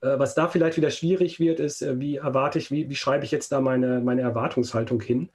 [0.00, 3.26] Äh, was da vielleicht wieder schwierig wird, ist, äh, wie erwarte ich, wie, wie schreibe
[3.26, 5.28] ich jetzt da meine, meine Erwartungshaltung hin?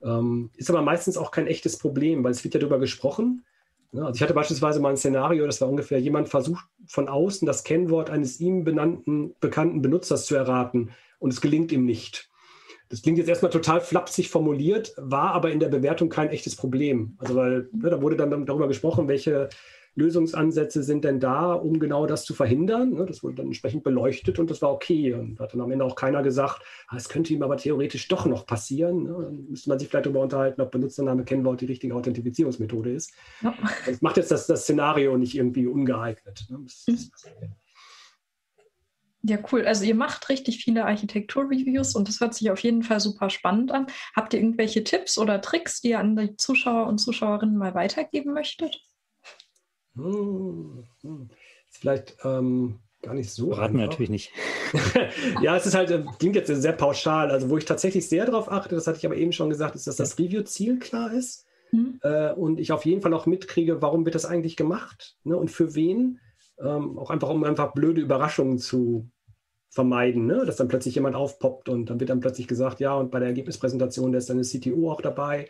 [0.00, 3.44] Ähm, ist aber meistens auch kein echtes Problem, weil es wird ja darüber gesprochen.
[3.92, 7.62] Also ich hatte beispielsweise mal ein Szenario, das war ungefähr, jemand versucht von außen das
[7.62, 12.28] Kennwort eines ihm benannten, bekannten Benutzers zu erraten und es gelingt ihm nicht.
[12.94, 17.16] Das klingt jetzt erstmal total flapsig formuliert, war aber in der Bewertung kein echtes Problem.
[17.18, 19.48] Also weil ne, da wurde dann darüber gesprochen, welche
[19.96, 22.90] Lösungsansätze sind denn da, um genau das zu verhindern?
[22.90, 25.12] Ne, das wurde dann entsprechend beleuchtet und das war okay.
[25.12, 28.06] Und da hat dann am Ende auch keiner gesagt, ah, es könnte ihm aber theoretisch
[28.06, 29.02] doch noch passieren.
[29.02, 29.16] Ne?
[29.22, 33.12] Dann müsste man sich vielleicht darüber unterhalten, ob Benutzername, Kennwort die richtige Authentifizierungsmethode ist.
[33.42, 33.56] Ja.
[33.86, 36.46] Das macht jetzt das, das Szenario nicht irgendwie ungeeignet.
[36.48, 36.60] Ne?
[36.62, 37.48] Das, das, mhm.
[39.26, 39.66] Ja, cool.
[39.66, 43.72] Also ihr macht richtig viele Architektur-Reviews und das hört sich auf jeden Fall super spannend
[43.72, 43.86] an.
[44.14, 48.34] Habt ihr irgendwelche Tipps oder Tricks, die ihr an die Zuschauer und Zuschauerinnen mal weitergeben
[48.34, 48.82] möchtet?
[49.96, 51.30] Hm, hm.
[51.70, 53.52] Ist vielleicht ähm, gar nicht so.
[53.52, 54.30] Raten wir natürlich nicht.
[55.40, 57.30] ja, es ist halt, äh, klingt jetzt sehr pauschal.
[57.30, 59.86] Also, wo ich tatsächlich sehr darauf achte, das hatte ich aber eben schon gesagt, ist,
[59.86, 61.46] dass das Review-Ziel klar ist.
[61.72, 61.98] Mhm.
[62.02, 65.34] Äh, und ich auf jeden Fall auch mitkriege, warum wird das eigentlich gemacht ne?
[65.38, 66.20] und für wen.
[66.58, 69.10] Ähm, auch einfach, um einfach blöde Überraschungen zu
[69.74, 70.44] vermeiden, ne?
[70.46, 73.28] dass dann plötzlich jemand aufpoppt und dann wird dann plötzlich gesagt, ja, und bei der
[73.28, 75.48] Ergebnispräsentation, da ist dann eine CTO auch dabei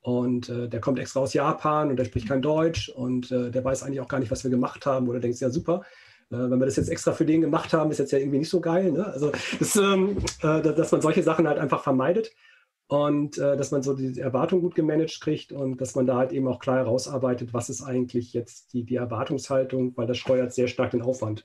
[0.00, 3.62] und äh, der kommt extra aus Japan und der spricht kein Deutsch und äh, der
[3.62, 5.08] weiß eigentlich auch gar nicht, was wir gemacht haben.
[5.08, 5.82] Oder denkst, ja super,
[6.30, 8.48] äh, wenn wir das jetzt extra für den gemacht haben, ist jetzt ja irgendwie nicht
[8.48, 8.92] so geil.
[8.92, 9.04] Ne?
[9.04, 12.32] Also, das, ähm, äh, dass man solche Sachen halt einfach vermeidet
[12.86, 16.32] und äh, dass man so die Erwartung gut gemanagt kriegt und dass man da halt
[16.32, 20.68] eben auch klar herausarbeitet, was ist eigentlich jetzt die, die Erwartungshaltung, weil das steuert sehr
[20.68, 21.44] stark den Aufwand.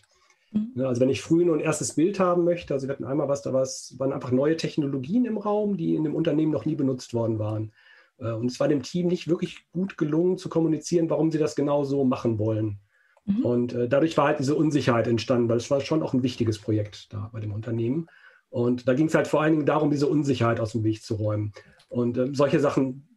[0.52, 0.72] Mhm.
[0.76, 0.88] Ne?
[0.88, 3.42] Also wenn ich früh nur ein erstes Bild haben möchte, also wir hatten einmal was,
[3.42, 7.40] da waren einfach neue Technologien im Raum, die in dem Unternehmen noch nie benutzt worden
[7.40, 7.72] waren.
[8.18, 11.56] Äh, und es war dem Team nicht wirklich gut gelungen zu kommunizieren, warum sie das
[11.56, 12.80] genau so machen wollen.
[13.26, 13.46] Mhm.
[13.46, 16.60] Und äh, dadurch war halt diese Unsicherheit entstanden, weil es war schon auch ein wichtiges
[16.60, 18.08] Projekt da bei dem Unternehmen.
[18.50, 21.16] Und da ging es halt vor allen Dingen darum, diese Unsicherheit aus dem Weg zu
[21.16, 21.52] räumen.
[21.90, 23.08] Und äh, solche Sachen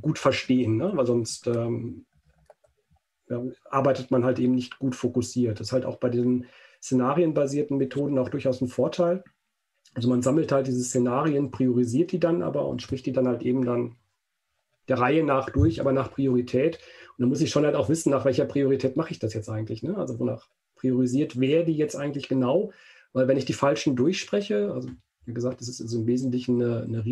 [0.00, 0.92] gut verstehen, ne?
[0.94, 2.04] weil sonst ähm,
[3.28, 5.60] ja, arbeitet man halt eben nicht gut fokussiert.
[5.60, 6.46] Das ist halt auch bei diesen
[6.82, 9.24] szenarienbasierten Methoden auch durchaus ein Vorteil.
[9.94, 13.42] Also man sammelt halt diese Szenarien, priorisiert die dann aber und spricht die dann halt
[13.42, 13.96] eben dann
[14.88, 16.78] der Reihe nach durch, aber nach Priorität.
[17.16, 19.48] Und dann muss ich schon halt auch wissen, nach welcher Priorität mache ich das jetzt
[19.48, 19.82] eigentlich.
[19.82, 19.96] Ne?
[19.96, 22.72] Also wonach priorisiert wer die jetzt eigentlich genau?
[23.12, 24.90] Weil wenn ich die falschen durchspreche, also
[25.24, 27.04] wie gesagt, das ist also im Wesentlichen eine, eine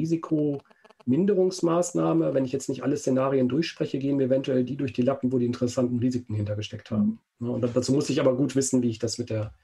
[1.07, 2.35] Risikominderungsmaßnahme.
[2.35, 5.39] Wenn ich jetzt nicht alle Szenarien durchspreche, gehen mir eventuell die durch die Lappen, wo
[5.39, 7.21] die interessanten Risiken hintergesteckt haben.
[7.39, 9.55] Und dazu muss ich aber gut wissen, wie ich das mit der,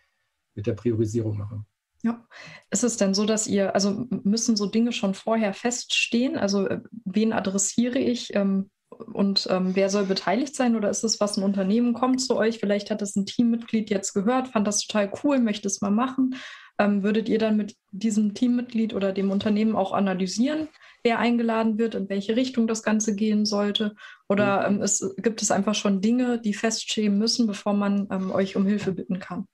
[0.55, 1.65] mit der Priorisierung mache.
[2.03, 2.27] Ja.
[2.71, 6.37] Ist es denn so, dass ihr, also müssen so Dinge schon vorher feststehen?
[6.37, 8.71] Also äh, wen adressiere ich ähm,
[9.13, 10.77] und ähm, wer soll beteiligt sein?
[10.77, 14.15] Oder ist es was, ein Unternehmen kommt zu euch, vielleicht hat es ein Teammitglied jetzt
[14.15, 16.37] gehört, fand das total cool, möchte es mal machen.
[16.79, 20.69] Ähm, würdet ihr dann mit diesem Teammitglied oder dem Unternehmen auch analysieren,
[21.03, 23.95] wer eingeladen wird, in welche Richtung das Ganze gehen sollte?
[24.29, 24.77] Oder mhm.
[24.77, 28.67] ähm, es, gibt es einfach schon Dinge, die feststehen müssen, bevor man ähm, euch um
[28.67, 29.47] Hilfe bitten kann?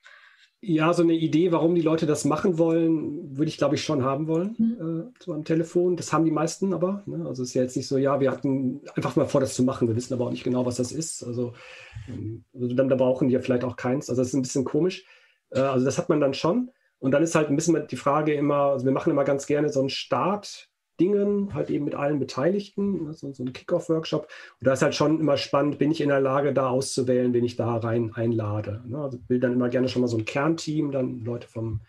[0.62, 4.02] Ja, so eine Idee, warum die Leute das machen wollen, würde ich, glaube ich, schon
[4.02, 5.10] haben wollen, mhm.
[5.10, 5.96] äh, so am Telefon.
[5.96, 7.02] Das haben die meisten aber.
[7.06, 7.24] Ne?
[7.26, 9.62] Also es ist ja jetzt nicht so, ja, wir hatten einfach mal vor, das zu
[9.62, 9.86] machen.
[9.86, 11.22] Wir wissen aber auch nicht genau, was das ist.
[11.22, 11.52] Also,
[12.08, 14.08] ähm, also dann da brauchen die ja vielleicht auch keins.
[14.08, 15.04] Also das ist ein bisschen komisch.
[15.50, 16.70] Äh, also das hat man dann schon.
[16.98, 19.68] Und dann ist halt ein bisschen die Frage immer, also wir machen immer ganz gerne
[19.68, 20.68] so einen Start
[21.00, 24.28] Dingen, halt eben mit allen Beteiligten, ne, so, so ein Kickoff-Workshop.
[24.60, 27.44] Und da ist halt schon immer spannend, bin ich in der Lage, da auszuwählen, wen
[27.44, 28.82] ich da rein einlade.
[28.86, 28.98] Ne?
[28.98, 31.80] Also will dann immer gerne schon mal so ein Kernteam, dann Leute vom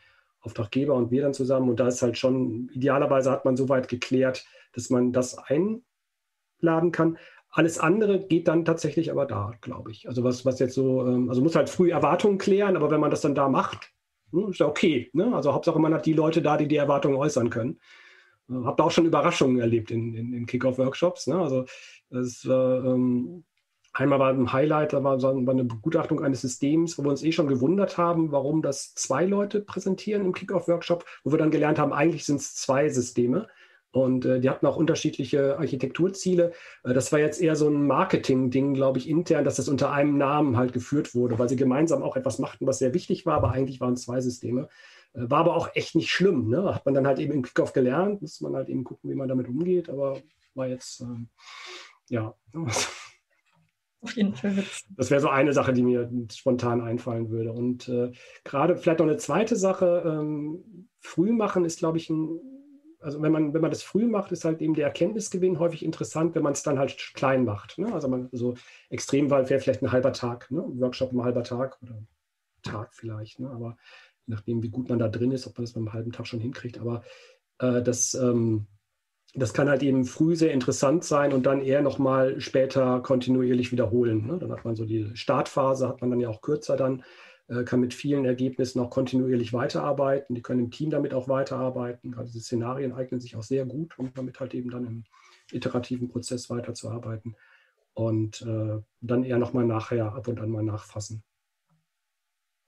[0.41, 1.69] Auftraggeber und wir dann zusammen.
[1.69, 6.91] Und da ist halt schon, idealerweise hat man so weit geklärt, dass man das einladen
[6.91, 7.17] kann.
[7.49, 10.07] Alles andere geht dann tatsächlich aber da, glaube ich.
[10.07, 13.09] Also was, was jetzt so, ähm, also muss halt früh Erwartungen klären, aber wenn man
[13.09, 13.91] das dann da macht,
[14.31, 15.09] ne, ist ja okay.
[15.13, 15.33] Ne?
[15.33, 17.79] Also Hauptsache man hat die Leute da, die die Erwartungen äußern können.
[18.49, 21.27] Habe da auch schon Überraschungen erlebt in, in, in Kickoff-Workshops.
[21.27, 21.39] Ne?
[21.39, 21.65] Also
[22.09, 23.43] das war, ähm,
[23.93, 27.31] einmal war ein Highlight, da war, so eine Begutachtung eines Systems, wo wir uns eh
[27.31, 31.93] schon gewundert haben, warum das zwei Leute präsentieren im Kickoff-Workshop, wo wir dann gelernt haben,
[31.93, 33.47] eigentlich sind es zwei Systeme.
[33.91, 36.51] Und äh, die hatten auch unterschiedliche Architekturziele.
[36.83, 40.17] Äh, das war jetzt eher so ein Marketing-Ding, glaube ich, intern, dass das unter einem
[40.17, 43.51] Namen halt geführt wurde, weil sie gemeinsam auch etwas machten, was sehr wichtig war, aber
[43.51, 44.67] eigentlich waren es zwei Systeme.
[45.19, 46.47] War aber auch echt nicht schlimm.
[46.47, 46.75] Ne?
[46.75, 49.27] Hat man dann halt eben im Kickoff gelernt, muss man halt eben gucken, wie man
[49.27, 50.21] damit umgeht, aber
[50.53, 51.29] war jetzt, ähm,
[52.09, 52.35] ja.
[54.01, 54.63] Auf jeden Fall.
[54.95, 57.51] Das wäre so eine Sache, die mir spontan einfallen würde.
[57.51, 58.11] Und äh,
[58.43, 62.39] gerade vielleicht noch eine zweite Sache, ähm, früh machen ist, glaube ich, ein,
[62.99, 66.35] also wenn man, wenn man das früh macht, ist halt eben der Erkenntnisgewinn häufig interessant,
[66.35, 67.79] wenn man es dann halt klein macht.
[67.79, 67.91] Ne?
[67.91, 68.53] Also man so
[68.89, 70.63] Extremwahl wäre vielleicht ein halber Tag, ne?
[70.67, 71.97] Workshop ein halber Tag oder
[72.61, 73.49] Tag vielleicht, ne?
[73.49, 73.77] aber
[74.27, 76.79] nachdem, wie gut man da drin ist, ob man das beim halben Tag schon hinkriegt.
[76.79, 77.03] Aber
[77.59, 78.67] äh, das, ähm,
[79.33, 84.27] das kann halt eben früh sehr interessant sein und dann eher nochmal später kontinuierlich wiederholen.
[84.27, 84.37] Ne?
[84.37, 87.03] Dann hat man so die Startphase, hat man dann ja auch kürzer dann,
[87.47, 90.35] äh, kann mit vielen Ergebnissen auch kontinuierlich weiterarbeiten.
[90.35, 92.11] Die können im Team damit auch weiterarbeiten.
[92.11, 95.03] Gerade diese Szenarien eignen sich auch sehr gut, um damit halt eben dann im
[95.51, 97.35] iterativen Prozess weiterzuarbeiten.
[97.93, 101.23] Und äh, dann eher nochmal nachher ab und an mal nachfassen.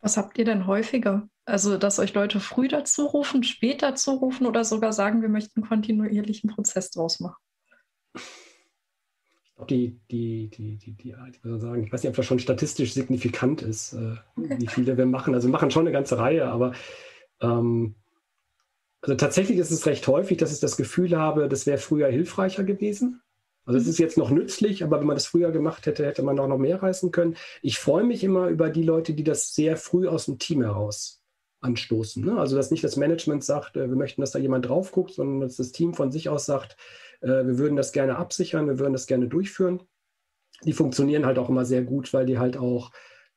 [0.02, 1.28] Was habt ihr denn häufiger?
[1.46, 5.62] Also, dass euch Leute früh dazu rufen, spät dazu rufen oder sogar sagen, wir möchten
[5.62, 7.42] kontinuierlichen Prozess draus machen?
[9.70, 12.94] Die, die, die, die, die, ich würde sagen, ich weiß nicht, ob das schon statistisch
[12.94, 14.56] signifikant ist, äh, okay.
[14.58, 15.34] wie viele wir machen.
[15.34, 16.74] Also wir machen schon eine ganze Reihe, aber
[17.42, 17.96] ähm,
[19.02, 22.64] also tatsächlich ist es recht häufig, dass ich das Gefühl habe, das wäre früher hilfreicher
[22.64, 23.22] gewesen.
[23.70, 26.40] Also es ist jetzt noch nützlich, aber wenn man das früher gemacht hätte, hätte man
[26.40, 27.36] auch noch mehr reißen können.
[27.62, 31.24] Ich freue mich immer über die Leute, die das sehr früh aus dem Team heraus
[31.62, 32.26] anstoßen.
[32.26, 32.40] Ne?
[32.40, 35.42] Also dass nicht das Management sagt, äh, wir möchten, dass da jemand drauf guckt, sondern
[35.42, 36.78] dass das Team von sich aus sagt,
[37.22, 39.84] äh, wir würden das gerne absichern, wir würden das gerne durchführen.
[40.64, 42.90] Die funktionieren halt auch immer sehr gut, weil die halt auch,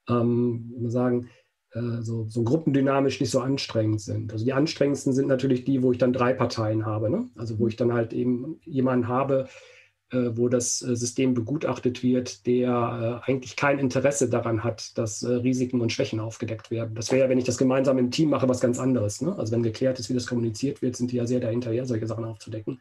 [0.09, 1.29] ähm, man sagen,
[1.73, 4.33] äh, so, so, gruppendynamisch nicht so anstrengend sind.
[4.33, 7.11] Also die anstrengendsten sind natürlich die, wo ich dann drei Parteien habe.
[7.11, 7.29] Ne?
[7.37, 9.47] Also wo ich dann halt eben jemanden habe,
[10.13, 15.81] wo das äh, System begutachtet wird, der äh, eigentlich kein Interesse daran hat, dass Risiken
[15.81, 16.95] und Schwächen aufgedeckt werden.
[16.95, 19.21] Das wäre ja, wenn ich das gemeinsam im Team mache, was ganz anderes.
[19.21, 19.37] Ne?
[19.39, 22.25] Also wenn geklärt ist, wie das kommuniziert wird, sind die ja sehr dahinterher, solche Sachen
[22.25, 22.81] aufzudecken.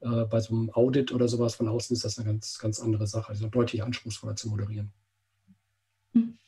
[0.00, 3.30] bei so einem Audit oder sowas von außen ist das eine ganz, ganz andere Sache.
[3.30, 4.92] Also deutlich anspruchsvoller zu moderieren.
[6.12, 6.38] Hm.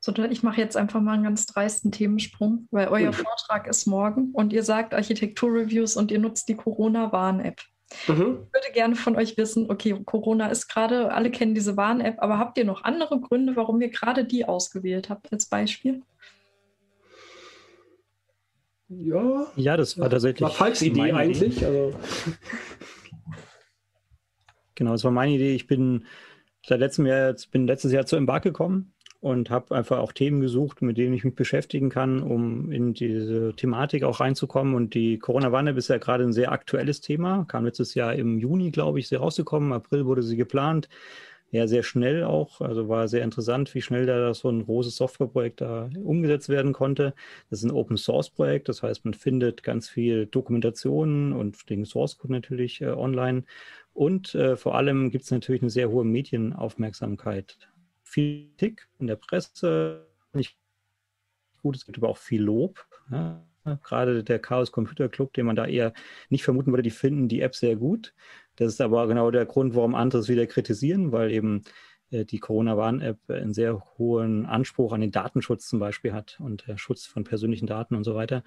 [0.00, 3.12] So, ich mache jetzt einfach mal einen ganz dreisten Themensprung, weil euer.
[3.12, 7.60] Vortrag ist morgen und ihr sagt Architektur-Reviews und ihr nutzt die Corona-Warn-App.
[8.08, 8.46] Mhm.
[8.46, 12.38] Ich würde gerne von euch wissen, okay, Corona ist gerade, alle kennen diese Warn-App, aber
[12.38, 16.02] habt ihr noch andere Gründe, warum ihr gerade die ausgewählt habt als Beispiel?
[18.88, 19.46] Ja.
[19.56, 20.42] Ja, das war tatsächlich.
[20.42, 21.64] War falsche Idee eigentlich.
[21.64, 21.98] Also.
[24.74, 25.54] Genau, das war meine Idee.
[25.54, 26.06] Ich bin
[26.64, 30.82] seit letztem Jahr, bin letztes Jahr zu Embark gekommen und habe einfach auch Themen gesucht,
[30.82, 34.74] mit denen ich mich beschäftigen kann, um in diese Thematik auch reinzukommen.
[34.74, 38.70] Und die Corona-Warn-App ist ja gerade ein sehr aktuelles Thema, kam letztes Jahr im Juni,
[38.70, 39.70] glaube ich, sehr rausgekommen.
[39.70, 40.88] Im April wurde sie geplant.
[41.52, 42.60] Ja, sehr schnell auch.
[42.60, 47.14] Also war sehr interessant, wie schnell da so ein großes Softwareprojekt da umgesetzt werden konnte.
[47.50, 51.84] Das ist ein Open Source Projekt, das heißt, man findet ganz viel Dokumentation und den
[51.84, 53.44] Source Code natürlich äh, online.
[53.94, 57.56] Und äh, vor allem gibt es natürlich eine sehr hohe Medienaufmerksamkeit
[58.16, 60.56] Kritik in der Presse, nicht
[61.60, 62.86] gut, es gibt aber auch viel Lob.
[63.10, 63.46] Ja.
[63.82, 65.92] Gerade der Chaos Computer Club, den man da eher
[66.30, 68.14] nicht vermuten würde, die finden die App sehr gut.
[68.54, 71.62] Das ist aber genau der Grund, warum andere es wieder kritisieren, weil eben
[72.12, 77.06] die Corona-Warn-App einen sehr hohen Anspruch an den Datenschutz zum Beispiel hat und der Schutz
[77.06, 78.42] von persönlichen Daten und so weiter.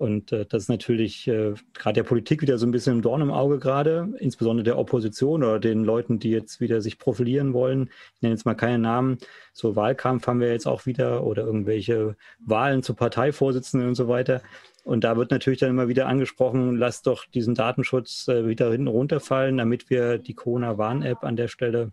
[0.00, 3.20] Und äh, das ist natürlich äh, gerade der Politik wieder so ein bisschen im Dorn
[3.20, 7.90] im Auge gerade, insbesondere der Opposition oder den Leuten, die jetzt wieder sich profilieren wollen.
[8.14, 9.18] Ich nenne jetzt mal keine Namen.
[9.52, 14.40] So Wahlkampf haben wir jetzt auch wieder oder irgendwelche Wahlen zu Parteivorsitzenden und so weiter.
[14.84, 18.88] Und da wird natürlich dann immer wieder angesprochen, lasst doch diesen Datenschutz äh, wieder hinten
[18.88, 21.92] runterfallen, damit wir die Corona-Warn-App an der Stelle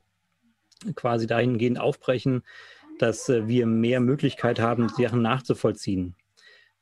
[0.96, 2.44] quasi dahingehend aufbrechen,
[3.00, 6.16] dass äh, wir mehr Möglichkeit haben, Sachen nachzuvollziehen.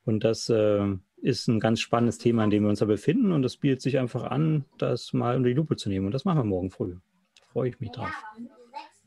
[0.05, 0.86] Und das äh,
[1.21, 3.31] ist ein ganz spannendes Thema, in dem wir uns da befinden.
[3.31, 6.05] Und das bietet sich einfach an, das mal unter die Lupe zu nehmen.
[6.05, 6.95] Und das machen wir morgen früh.
[7.39, 8.10] Da freue ich mich drauf.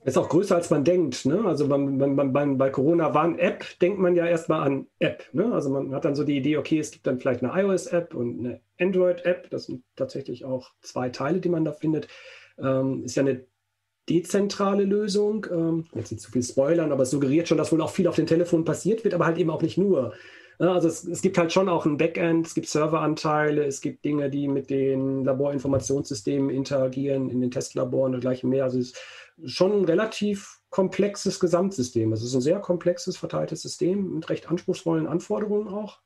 [0.05, 1.27] Ist auch größer, als man denkt.
[1.27, 1.45] Ne?
[1.45, 5.25] Also beim, beim, beim, bei Corona warn App, denkt man ja erstmal an App.
[5.33, 5.53] Ne?
[5.53, 8.39] Also man hat dann so die Idee, okay, es gibt dann vielleicht eine iOS-App und
[8.39, 9.51] eine Android-App.
[9.51, 12.09] Das sind tatsächlich auch zwei Teile, die man da findet.
[12.59, 13.45] Ähm, ist ja eine
[14.09, 15.47] dezentrale Lösung.
[15.51, 18.17] Ähm, jetzt nicht zu viel spoilern, aber es suggeriert schon, dass wohl auch viel auf
[18.17, 20.13] den Telefonen passiert wird, aber halt eben auch nicht nur.
[20.59, 24.29] Also es, es, gibt halt schon auch ein Backend, es gibt Serveranteile, es gibt Dinge,
[24.29, 28.65] die mit den Laborinformationssystemen interagieren, in den Testlaboren und gleich mehr.
[28.65, 28.99] Also es ist
[29.45, 32.13] schon ein relativ komplexes Gesamtsystem.
[32.13, 36.01] Es ist ein sehr komplexes, verteiltes System mit recht anspruchsvollen Anforderungen auch.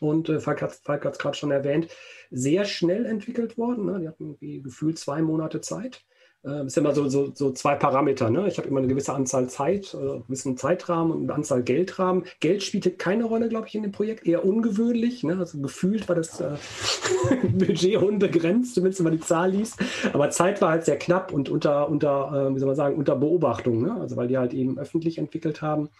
[0.00, 1.88] Und äh, Falk hat es gerade schon erwähnt,
[2.30, 3.86] sehr schnell entwickelt worden.
[3.86, 4.00] Ne?
[4.00, 6.04] Die hatten irgendwie gefühlt zwei Monate Zeit.
[6.42, 8.30] Äh, ist immer so, so, so zwei Parameter.
[8.30, 8.48] Ne?
[8.48, 12.24] Ich habe immer eine gewisse Anzahl Zeit, äh, einen gewissen Zeitrahmen und eine Anzahl Geldrahmen.
[12.40, 14.26] Geld spielte keine Rolle, glaube ich, in dem Projekt.
[14.26, 15.22] Eher ungewöhnlich.
[15.22, 15.36] Ne?
[15.38, 16.56] Also gefühlt war das äh,
[17.52, 19.78] Budget unbegrenzt, zumindest wenn man die Zahl liest.
[20.12, 23.16] Aber Zeit war halt sehr knapp und unter, unter äh, wie soll man sagen, unter
[23.16, 23.82] Beobachtung.
[23.82, 23.92] Ne?
[24.00, 25.90] Also weil die halt eben öffentlich entwickelt haben.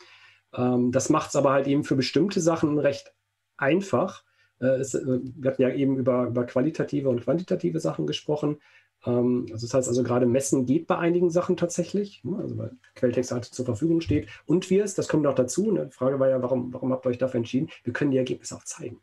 [0.55, 3.13] Ähm, das macht es aber halt eben für bestimmte Sachen recht
[3.57, 4.25] einfach
[4.61, 8.59] Äh, es, äh, wir hatten ja eben über, über qualitative und quantitative Sachen gesprochen.
[9.07, 12.37] Ähm, also das heißt also gerade Messen geht bei einigen Sachen tatsächlich, ne?
[12.39, 14.29] also weil Quelltext halt zur Verfügung steht.
[14.47, 15.87] Und wir es, das kommt noch dazu, ne?
[15.87, 17.69] die Frage war ja, warum, warum habt ihr euch dafür entschieden?
[17.85, 19.01] Wir können die Ergebnisse auch zeigen.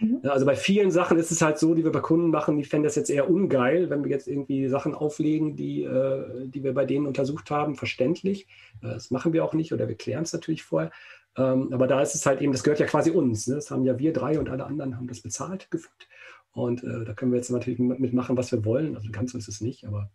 [0.00, 0.20] Mhm.
[0.24, 2.84] Also bei vielen Sachen ist es halt so, die wir bei Kunden machen, die fänden
[2.84, 6.84] das jetzt eher ungeil, wenn wir jetzt irgendwie Sachen auflegen, die, äh, die wir bei
[6.84, 8.46] denen untersucht haben, verständlich.
[8.82, 10.90] Äh, das machen wir auch nicht oder wir klären es natürlich vorher.
[11.36, 13.46] Ähm, aber da ist es halt eben, das gehört ja quasi uns.
[13.46, 13.56] Ne?
[13.56, 16.08] Das haben ja wir drei und alle anderen haben das bezahlt gefühlt.
[16.52, 18.96] Und äh, da können wir jetzt natürlich mitmachen, was wir wollen.
[18.96, 20.10] Also ganz so ist es nicht, aber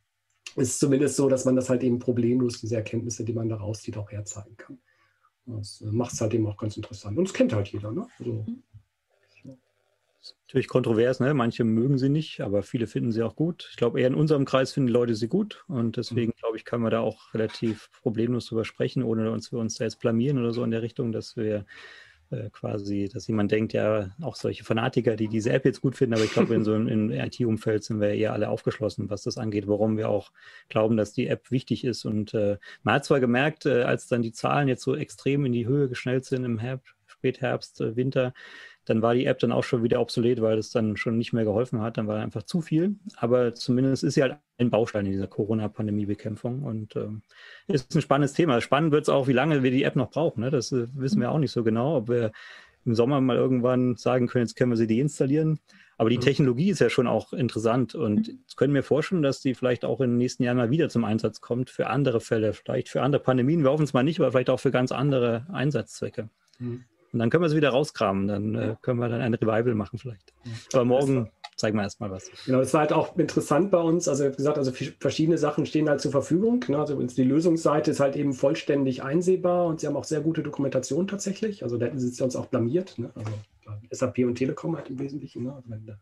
[0.56, 3.56] es ist zumindest so, dass man das halt eben problemlos, diese Erkenntnisse, die man da
[3.56, 4.78] rauszieht, auch herzeigen kann.
[5.46, 7.18] Das äh, macht es halt eben auch ganz interessant.
[7.18, 7.92] Und es kennt halt jeder.
[7.92, 8.08] Ne?
[8.20, 8.64] Also, mhm
[10.54, 11.34] natürlich kontrovers, ne?
[11.34, 13.68] Manche mögen sie nicht, aber viele finden sie auch gut.
[13.72, 16.40] Ich glaube, eher in unserem Kreis finden Leute sie gut und deswegen, mhm.
[16.40, 19.86] glaube ich, können wir da auch relativ problemlos drüber sprechen, ohne uns wir uns da
[19.86, 21.66] jetzt blamieren oder so in der Richtung, dass wir
[22.34, 26.16] äh, quasi, dass jemand denkt, ja, auch solche Fanatiker, die diese App jetzt gut finden,
[26.16, 29.68] aber ich glaube, in so einem IT-Umfeld sind wir eher alle aufgeschlossen, was das angeht,
[29.68, 30.32] warum wir auch
[30.70, 32.06] glauben, dass die App wichtig ist.
[32.06, 35.54] Und äh, man hat zwar gemerkt, äh, als dann die Zahlen jetzt so extrem in
[35.54, 38.34] die Höhe geschnellt sind im Herbst, Spätherbst, äh, Winter,
[38.86, 41.46] dann war die App dann auch schon wieder obsolet, weil es dann schon nicht mehr
[41.46, 41.98] geholfen hat.
[41.98, 42.96] Dann war einfach zu viel.
[43.16, 47.22] Aber zumindest ist sie halt ein Baustein in dieser Corona-Pandemie-Bekämpfung und ähm,
[47.68, 48.62] ist ein spannendes Thema.
[48.62, 50.42] Spannend wird es auch, wie lange wir die App noch brauchen.
[50.42, 50.52] Ne?
[50.52, 52.32] Das äh, wissen wir auch nicht so genau, ob wir
[52.86, 55.60] im Sommer mal irgendwann sagen können, jetzt können wir sie deinstallieren.
[55.98, 56.22] Aber die mhm.
[56.22, 58.40] Technologie ist ja schon auch interessant und mhm.
[58.42, 61.06] jetzt können wir vorstellen, dass die vielleicht auch in den nächsten Jahren mal wieder zum
[61.06, 63.64] Einsatz kommt für andere Fälle, vielleicht für andere Pandemien.
[63.64, 66.30] Wir hoffen es mal nicht, aber vielleicht auch für ganz andere Einsatzzwecke.
[66.60, 66.84] Mhm.
[67.14, 68.28] Und dann können wir sie wieder rauskramen.
[68.28, 70.34] Dann äh, können wir dann ein Revival machen vielleicht.
[70.74, 72.30] Aber morgen zeigen wir erstmal was.
[72.46, 74.08] Genau, das war halt auch interessant bei uns.
[74.08, 76.66] Also wie gesagt, also verschiedene Sachen stehen halt zur Verfügung.
[76.68, 76.78] Ne?
[76.78, 81.08] Also die Lösungsseite ist halt eben vollständig einsehbar und sie haben auch sehr gute Dokumentation
[81.08, 81.64] tatsächlich.
[81.64, 82.98] Also da hätten sie uns auch blamiert.
[82.98, 83.12] Ne?
[83.16, 83.32] Also
[83.92, 85.44] SAP und Telekom halt im Wesentlichen.
[85.44, 85.54] Ne?
[85.54, 86.00] Also wenn da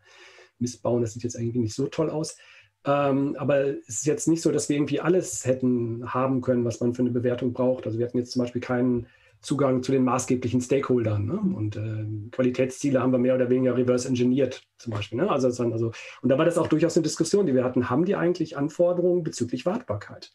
[0.59, 2.37] missbauen, das sieht jetzt eigentlich nicht so toll aus.
[2.85, 6.79] Ähm, aber es ist jetzt nicht so, dass wir irgendwie alles hätten haben können, was
[6.79, 7.85] man für eine Bewertung braucht.
[7.85, 9.07] Also wir hatten jetzt zum Beispiel keinen
[9.41, 11.25] Zugang zu den maßgeblichen Stakeholdern.
[11.25, 11.33] Ne?
[11.33, 15.17] Und äh, Qualitätsziele haben wir mehr oder weniger reverse engineert zum Beispiel.
[15.19, 15.29] Ne?
[15.29, 17.89] Also, also, und da war das auch durchaus eine Diskussion, die wir hatten.
[17.89, 20.31] Haben die eigentlich Anforderungen bezüglich Wartbarkeit?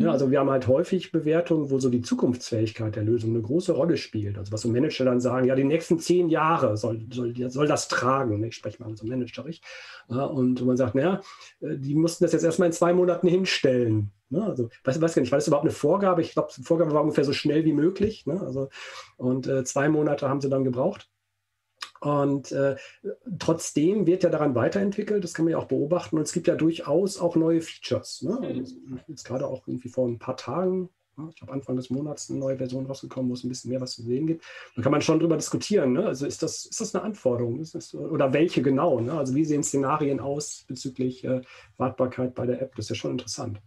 [0.00, 3.72] Ja, also wir haben halt häufig Bewertungen, wo so die Zukunftsfähigkeit der Lösung eine große
[3.72, 4.38] Rolle spielt.
[4.38, 7.88] Also was so Manager dann sagen, ja, die nächsten zehn Jahre soll, soll, soll das
[7.88, 8.42] tragen.
[8.44, 9.60] Ich spreche mal so managerisch.
[10.06, 11.20] Und man sagt, naja,
[11.60, 14.12] äh, die mussten das jetzt erstmal in zwei Monaten hinstellen.
[14.30, 14.44] Ne?
[14.44, 16.22] Also, weiß, weiß gar nicht, war das überhaupt eine Vorgabe?
[16.22, 18.24] Ich glaube, die Vorgabe war ungefähr so schnell wie möglich.
[18.24, 18.40] Ne?
[18.40, 18.68] Also,
[19.16, 21.08] und äh, zwei Monate haben sie dann gebraucht.
[22.00, 22.76] Und äh,
[23.38, 26.16] trotzdem wird ja daran weiterentwickelt, das kann man ja auch beobachten.
[26.16, 28.22] Und es gibt ja durchaus auch neue Features.
[28.22, 28.38] Ne?
[28.40, 28.76] Also,
[29.08, 30.90] jetzt gerade auch irgendwie vor ein paar Tagen,
[31.30, 33.92] ich glaube Anfang des Monats eine neue Version rausgekommen, wo es ein bisschen mehr was
[33.92, 34.44] zu sehen gibt.
[34.76, 35.92] Da kann man schon drüber diskutieren.
[35.92, 36.06] Ne?
[36.06, 37.58] Also ist das, ist das eine Anforderung?
[37.58, 39.00] Das, oder welche genau?
[39.00, 39.12] Ne?
[39.12, 41.42] Also wie sehen Szenarien aus bezüglich äh,
[41.76, 42.76] Wartbarkeit bei der App?
[42.76, 43.60] Das ist ja schon interessant.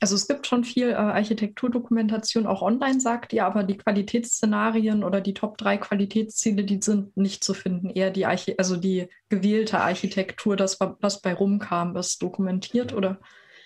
[0.00, 5.20] Also es gibt schon viel äh, Architekturdokumentation auch online, sagt ihr, aber die Qualitätsszenarien oder
[5.20, 7.90] die Top 3 Qualitätsziele, die sind nicht zu finden.
[7.90, 13.18] Eher die Archi also die gewählte Architektur, das was bei rumkam, ist dokumentiert oder?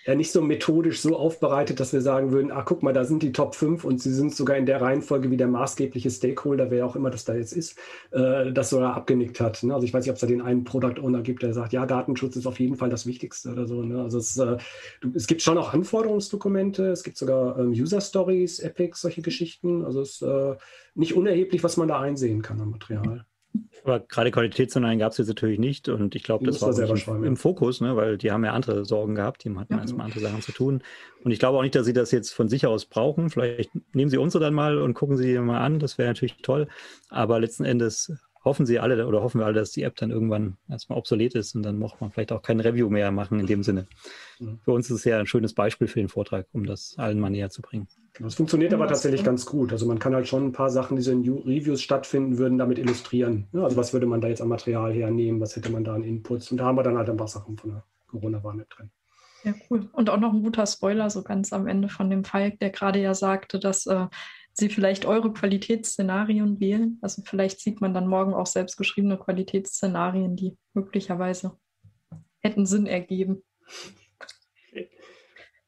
[0.05, 3.23] Ja nicht so methodisch so aufbereitet, dass wir sagen würden, ah, guck mal, da sind
[3.23, 6.87] die Top 5 und sie sind sogar in der Reihenfolge, wie der maßgebliche Stakeholder, wer
[6.87, 7.79] auch immer das da jetzt ist,
[8.11, 9.63] äh, das sogar abgenickt hat.
[9.63, 9.75] Ne?
[9.75, 11.87] Also ich weiß nicht, ob es da den einen Product Owner gibt, der sagt, ja,
[11.87, 13.83] Datenschutz ist auf jeden Fall das Wichtigste oder so.
[13.83, 14.03] Ne?
[14.03, 14.57] Also es, äh,
[15.15, 19.85] es, gibt schon auch Anforderungsdokumente, es gibt sogar ähm, User Stories, Epics, solche Geschichten.
[19.85, 20.57] Also es ist äh,
[20.95, 23.25] nicht unerheblich, was man da einsehen kann am Material.
[23.85, 27.25] Aber gerade Qualitätszahlen gab es jetzt natürlich nicht und ich glaube, das war selber im,
[27.25, 29.81] im, Fokus, ne, weil die haben ja andere Sorgen gehabt, die hatten ja.
[29.81, 30.83] erstmal andere Sachen zu tun.
[31.25, 33.31] Und ich glaube auch nicht, dass sie das jetzt von sich aus brauchen.
[33.31, 36.37] Vielleicht nehmen sie unsere dann mal und gucken sie die mal an, das wäre natürlich
[36.43, 36.69] toll.
[37.09, 38.13] Aber letzten Endes
[38.45, 41.55] hoffen sie alle oder hoffen wir alle, dass die App dann irgendwann erstmal obsolet ist
[41.55, 43.87] und dann braucht man vielleicht auch kein Review mehr machen in dem Sinne.
[44.39, 44.61] Mhm.
[44.65, 47.31] Für uns ist es ja ein schönes Beispiel für den Vortrag, um das allen mal
[47.31, 47.89] näher zu bringen.
[48.19, 49.73] Das funktioniert aber tatsächlich ganz gut.
[49.73, 52.79] Also man kann halt schon ein paar Sachen, die so in Reviews stattfinden würden, damit
[52.79, 53.49] illustrieren.
[53.55, 56.51] Also was würde man da jetzt an Material hernehmen, was hätte man da an Inputs?
[56.51, 58.91] Und da haben wir dann halt ein paar Sachen von der Corona-Warn-App drin.
[59.45, 59.89] Ja, cool.
[59.93, 63.01] Und auch noch ein guter Spoiler, so ganz am Ende von dem Falk, der gerade
[63.01, 64.07] ja sagte, dass äh,
[64.55, 66.99] Sie vielleicht eure Qualitätsszenarien wählen.
[67.01, 71.59] Also vielleicht sieht man dann morgen auch selbstgeschriebene Qualitätsszenarien, die möglicherweise
[72.41, 73.43] hätten Sinn ergeben.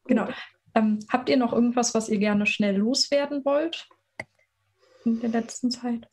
[0.07, 0.27] Genau.
[0.75, 3.87] Ähm, habt ihr noch irgendwas, was ihr gerne schnell loswerden wollt
[5.05, 6.07] in der letzten Zeit?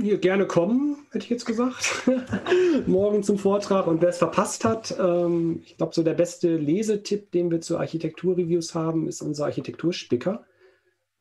[0.00, 2.08] Hier gerne kommen, hätte ich jetzt gesagt.
[2.86, 3.86] Morgen zum Vortrag.
[3.86, 7.78] Und wer es verpasst hat, ähm, ich glaube, so der beste Lesetipp, den wir zu
[7.78, 10.44] Architekturreviews haben, ist unser Architekturspicker.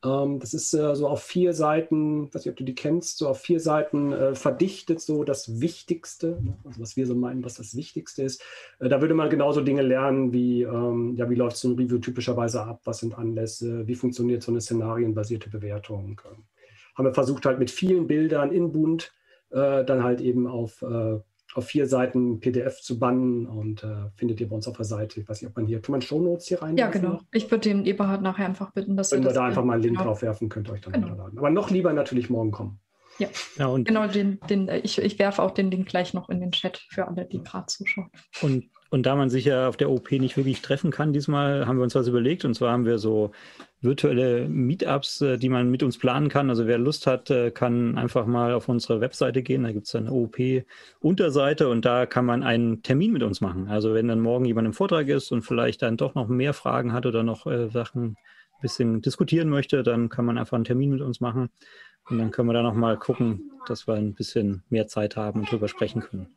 [0.04, 3.28] Ähm, das ist äh, so auf vier Seiten, weiß nicht, ob du die kennst, so
[3.30, 6.58] auf vier Seiten äh, verdichtet so das Wichtigste, ne?
[6.66, 8.44] also was wir so meinen, was das Wichtigste ist.
[8.80, 12.00] Äh, da würde man genauso Dinge lernen wie, ähm, ja, wie läuft so ein Review
[12.00, 16.20] typischerweise ab, was sind Anlässe, wie funktioniert so eine szenarienbasierte Bewertung.
[16.96, 19.12] Haben wir versucht halt mit vielen Bildern in Bund
[19.52, 21.20] äh, dann halt eben auf äh,
[21.56, 25.20] auf vier Seiten PDF zu bannen und äh, findet ihr bei uns auf der Seite.
[25.20, 26.78] Ich weiß nicht, ob man hier, kann man Shownotes hier rein?
[26.78, 27.14] Ja, genau.
[27.14, 27.24] Noch?
[27.32, 29.84] Ich würde den Eberhard nachher einfach bitten, dass Wenn wir das da einfach mal einen
[29.84, 30.10] Link genau.
[30.10, 31.08] drauf werfen, könnt ihr euch dann genau.
[31.08, 31.38] runterladen.
[31.38, 32.80] Aber noch lieber natürlich morgen kommen.
[33.20, 33.28] Ja,
[33.58, 36.52] ja und genau, den, den, ich, ich werfe auch den Link gleich noch in den
[36.52, 38.10] Chat für alle, die gerade zuschauen.
[38.42, 41.78] Und, und da man sich ja auf der OP nicht wirklich treffen kann, diesmal haben
[41.78, 42.46] wir uns was überlegt.
[42.46, 43.32] Und zwar haben wir so
[43.84, 46.50] virtuelle Meetups, äh, die man mit uns planen kann.
[46.50, 49.64] Also wer Lust hat, äh, kann einfach mal auf unsere Webseite gehen.
[49.64, 53.68] Da gibt es eine OP-Unterseite und da kann man einen Termin mit uns machen.
[53.68, 56.94] Also wenn dann morgen jemand im Vortrag ist und vielleicht dann doch noch mehr Fragen
[56.94, 60.92] hat oder noch äh, Sachen ein bisschen diskutieren möchte, dann kann man einfach einen Termin
[60.92, 61.50] mit uns machen.
[62.10, 65.52] Und dann können wir da nochmal gucken, dass wir ein bisschen mehr Zeit haben und
[65.52, 66.28] drüber sprechen können.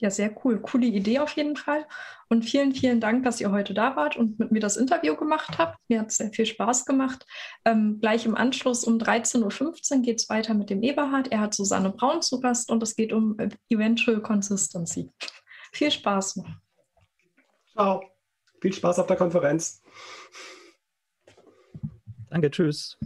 [0.00, 0.60] Ja, sehr cool.
[0.60, 1.84] Coole Idee auf jeden Fall.
[2.28, 5.58] Und vielen, vielen Dank, dass ihr heute da wart und mit mir das Interview gemacht
[5.58, 5.78] habt.
[5.88, 7.26] Mir hat es sehr viel Spaß gemacht.
[7.64, 11.32] Ähm, gleich im Anschluss um 13.15 Uhr geht es weiter mit dem Eberhard.
[11.32, 13.36] Er hat Susanne Braun zu Gast und es geht um
[13.70, 15.10] Eventual Consistency.
[15.72, 16.48] Viel Spaß noch.
[17.72, 18.02] Ciao.
[18.60, 19.82] Viel Spaß auf der Konferenz.
[22.30, 22.96] Danke, tschüss.